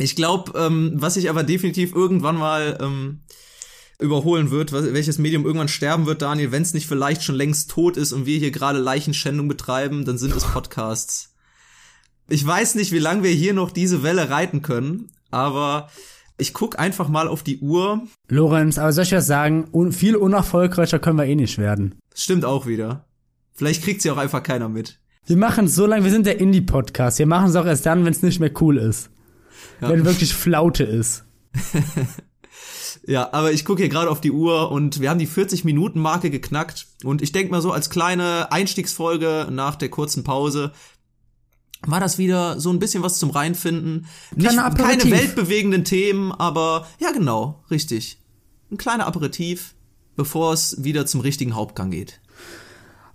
[0.00, 3.22] Ich glaube, ähm, was sich aber definitiv irgendwann mal ähm,
[4.00, 7.96] überholen wird, welches Medium irgendwann sterben wird, Daniel, wenn es nicht vielleicht schon längst tot
[7.96, 11.34] ist und wir hier gerade Leichenschändung betreiben, dann sind es Podcasts.
[12.28, 15.88] Ich weiß nicht, wie lange wir hier noch diese Welle reiten können, aber
[16.36, 18.02] ich guck einfach mal auf die Uhr.
[18.28, 19.66] Lorenz, aber soll ich was sagen?
[19.72, 21.96] Un viel unerfolgreicher können wir eh nicht werden.
[22.14, 23.06] Stimmt auch wieder.
[23.54, 25.00] Vielleicht kriegt sie auch einfach keiner mit.
[25.26, 27.18] Wir machen es so lange, wir sind der Indie-Podcast.
[27.18, 29.10] Wir machen es auch erst dann, wenn es nicht mehr cool ist.
[29.80, 29.88] Ja.
[29.88, 31.24] Wenn wirklich Flaute ist.
[33.06, 36.86] Ja, aber ich gucke hier gerade auf die Uhr und wir haben die 40-Minuten-Marke geknackt.
[37.04, 40.72] Und ich denke mal so als kleine Einstiegsfolge nach der kurzen Pause
[41.86, 44.06] war das wieder so ein bisschen was zum Reinfinden.
[44.34, 48.18] Nicht, keine weltbewegenden Themen, aber ja genau, richtig.
[48.70, 49.74] Ein kleiner Aperitif,
[50.16, 52.20] bevor es wieder zum richtigen Hauptgang geht.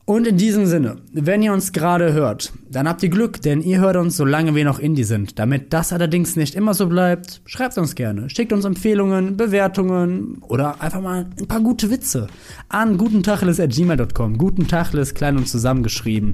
[0.05, 3.79] Und in diesem Sinne, wenn ihr uns gerade hört, dann habt ihr Glück, denn ihr
[3.79, 5.39] hört uns, solange wir noch Indie sind.
[5.39, 8.29] Damit das allerdings nicht immer so bleibt, schreibt uns gerne.
[8.29, 12.27] Schickt uns Empfehlungen, Bewertungen oder einfach mal ein paar gute Witze
[12.67, 14.37] an gutentacheles.gmail.com.
[14.37, 16.33] Gutentacheles, klein und zusammengeschrieben.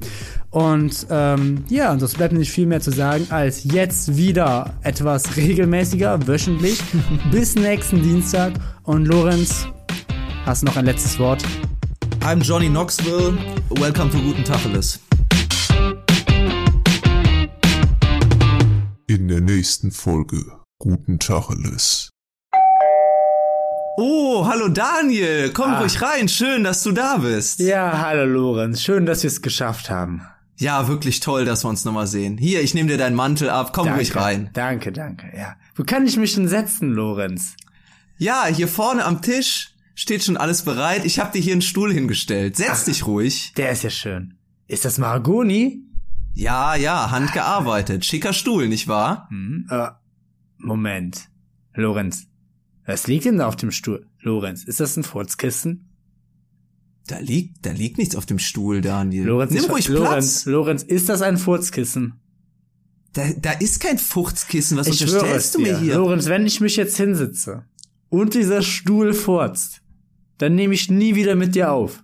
[0.50, 5.36] Und ähm, ja, und es bleibt nicht viel mehr zu sagen, als jetzt wieder etwas
[5.36, 6.82] regelmäßiger, wöchentlich.
[7.30, 8.54] Bis nächsten Dienstag.
[8.82, 9.68] Und Lorenz,
[10.44, 11.44] hast noch ein letztes Wort?
[12.22, 13.36] I'm Johnny Knoxville.
[13.70, 14.98] Welcome to Guten Tacheles.
[19.06, 20.44] In der nächsten Folge.
[20.78, 22.10] Guten Tacheles.
[23.96, 25.50] Oh, hallo Daniel.
[25.52, 25.80] Komm Ah.
[25.80, 26.28] ruhig rein.
[26.28, 27.58] Schön, dass du da bist.
[27.60, 28.80] Ja, hallo Lorenz.
[28.82, 30.22] Schön, dass wir es geschafft haben.
[30.56, 32.36] Ja, wirklich toll, dass wir uns nochmal sehen.
[32.38, 33.72] Hier, ich nehme dir deinen Mantel ab.
[33.72, 34.50] Komm ruhig rein.
[34.52, 35.56] Danke, danke, ja.
[35.74, 37.54] Wo kann ich mich denn setzen, Lorenz?
[38.18, 39.69] Ja, hier vorne am Tisch
[40.00, 41.04] steht schon alles bereit.
[41.04, 42.56] Ich habe dir hier einen Stuhl hingestellt.
[42.56, 43.52] Setz dich ruhig.
[43.58, 44.34] Der ist ja schön.
[44.66, 45.82] Ist das Mahagoni?
[46.32, 48.06] Ja, ja, handgearbeitet.
[48.06, 49.28] Schicker Stuhl, nicht wahr?
[49.28, 49.88] Hm, äh,
[50.56, 51.28] Moment.
[51.74, 52.26] Lorenz.
[52.86, 54.06] Was liegt denn da auf dem Stuhl?
[54.20, 55.90] Lorenz, ist das ein Furzkissen?
[57.06, 59.26] Da liegt, da liegt nichts auf dem Stuhl, Daniel.
[59.26, 60.46] Lorenz, Nimm ruhig Lorenz, Platz.
[60.46, 62.20] Lorenz, ist das ein Furzkissen?
[63.12, 64.78] Da, da ist kein Fuchskissen.
[64.78, 65.96] Was ich unterstellst du mir hier?
[65.96, 67.64] Lorenz, wenn ich mich jetzt hinsitze
[68.08, 69.82] und dieser Stuhl furzt,
[70.40, 72.02] dann nehme ich nie wieder mit dir auf.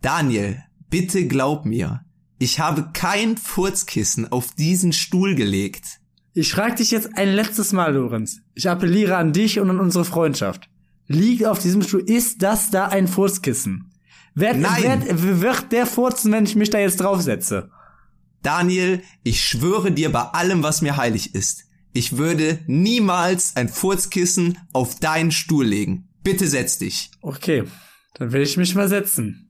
[0.00, 0.60] Daniel,
[0.90, 2.04] bitte glaub mir.
[2.38, 6.00] Ich habe kein Furzkissen auf diesen Stuhl gelegt.
[6.34, 8.40] Ich frage dich jetzt ein letztes Mal, Lorenz.
[8.54, 10.68] Ich appelliere an dich und an unsere Freundschaft.
[11.06, 13.92] Liegt auf diesem Stuhl, ist das da ein Furzkissen?
[14.34, 15.06] Wird, Nein.
[15.06, 17.70] Wird, wird der furzen, wenn ich mich da jetzt draufsetze?
[18.42, 21.66] Daniel, ich schwöre dir bei allem, was mir heilig ist.
[21.92, 26.08] Ich würde niemals ein Furzkissen auf deinen Stuhl legen.
[26.22, 27.10] Bitte setz dich.
[27.20, 27.64] Okay,
[28.14, 29.41] dann will ich mich mal setzen.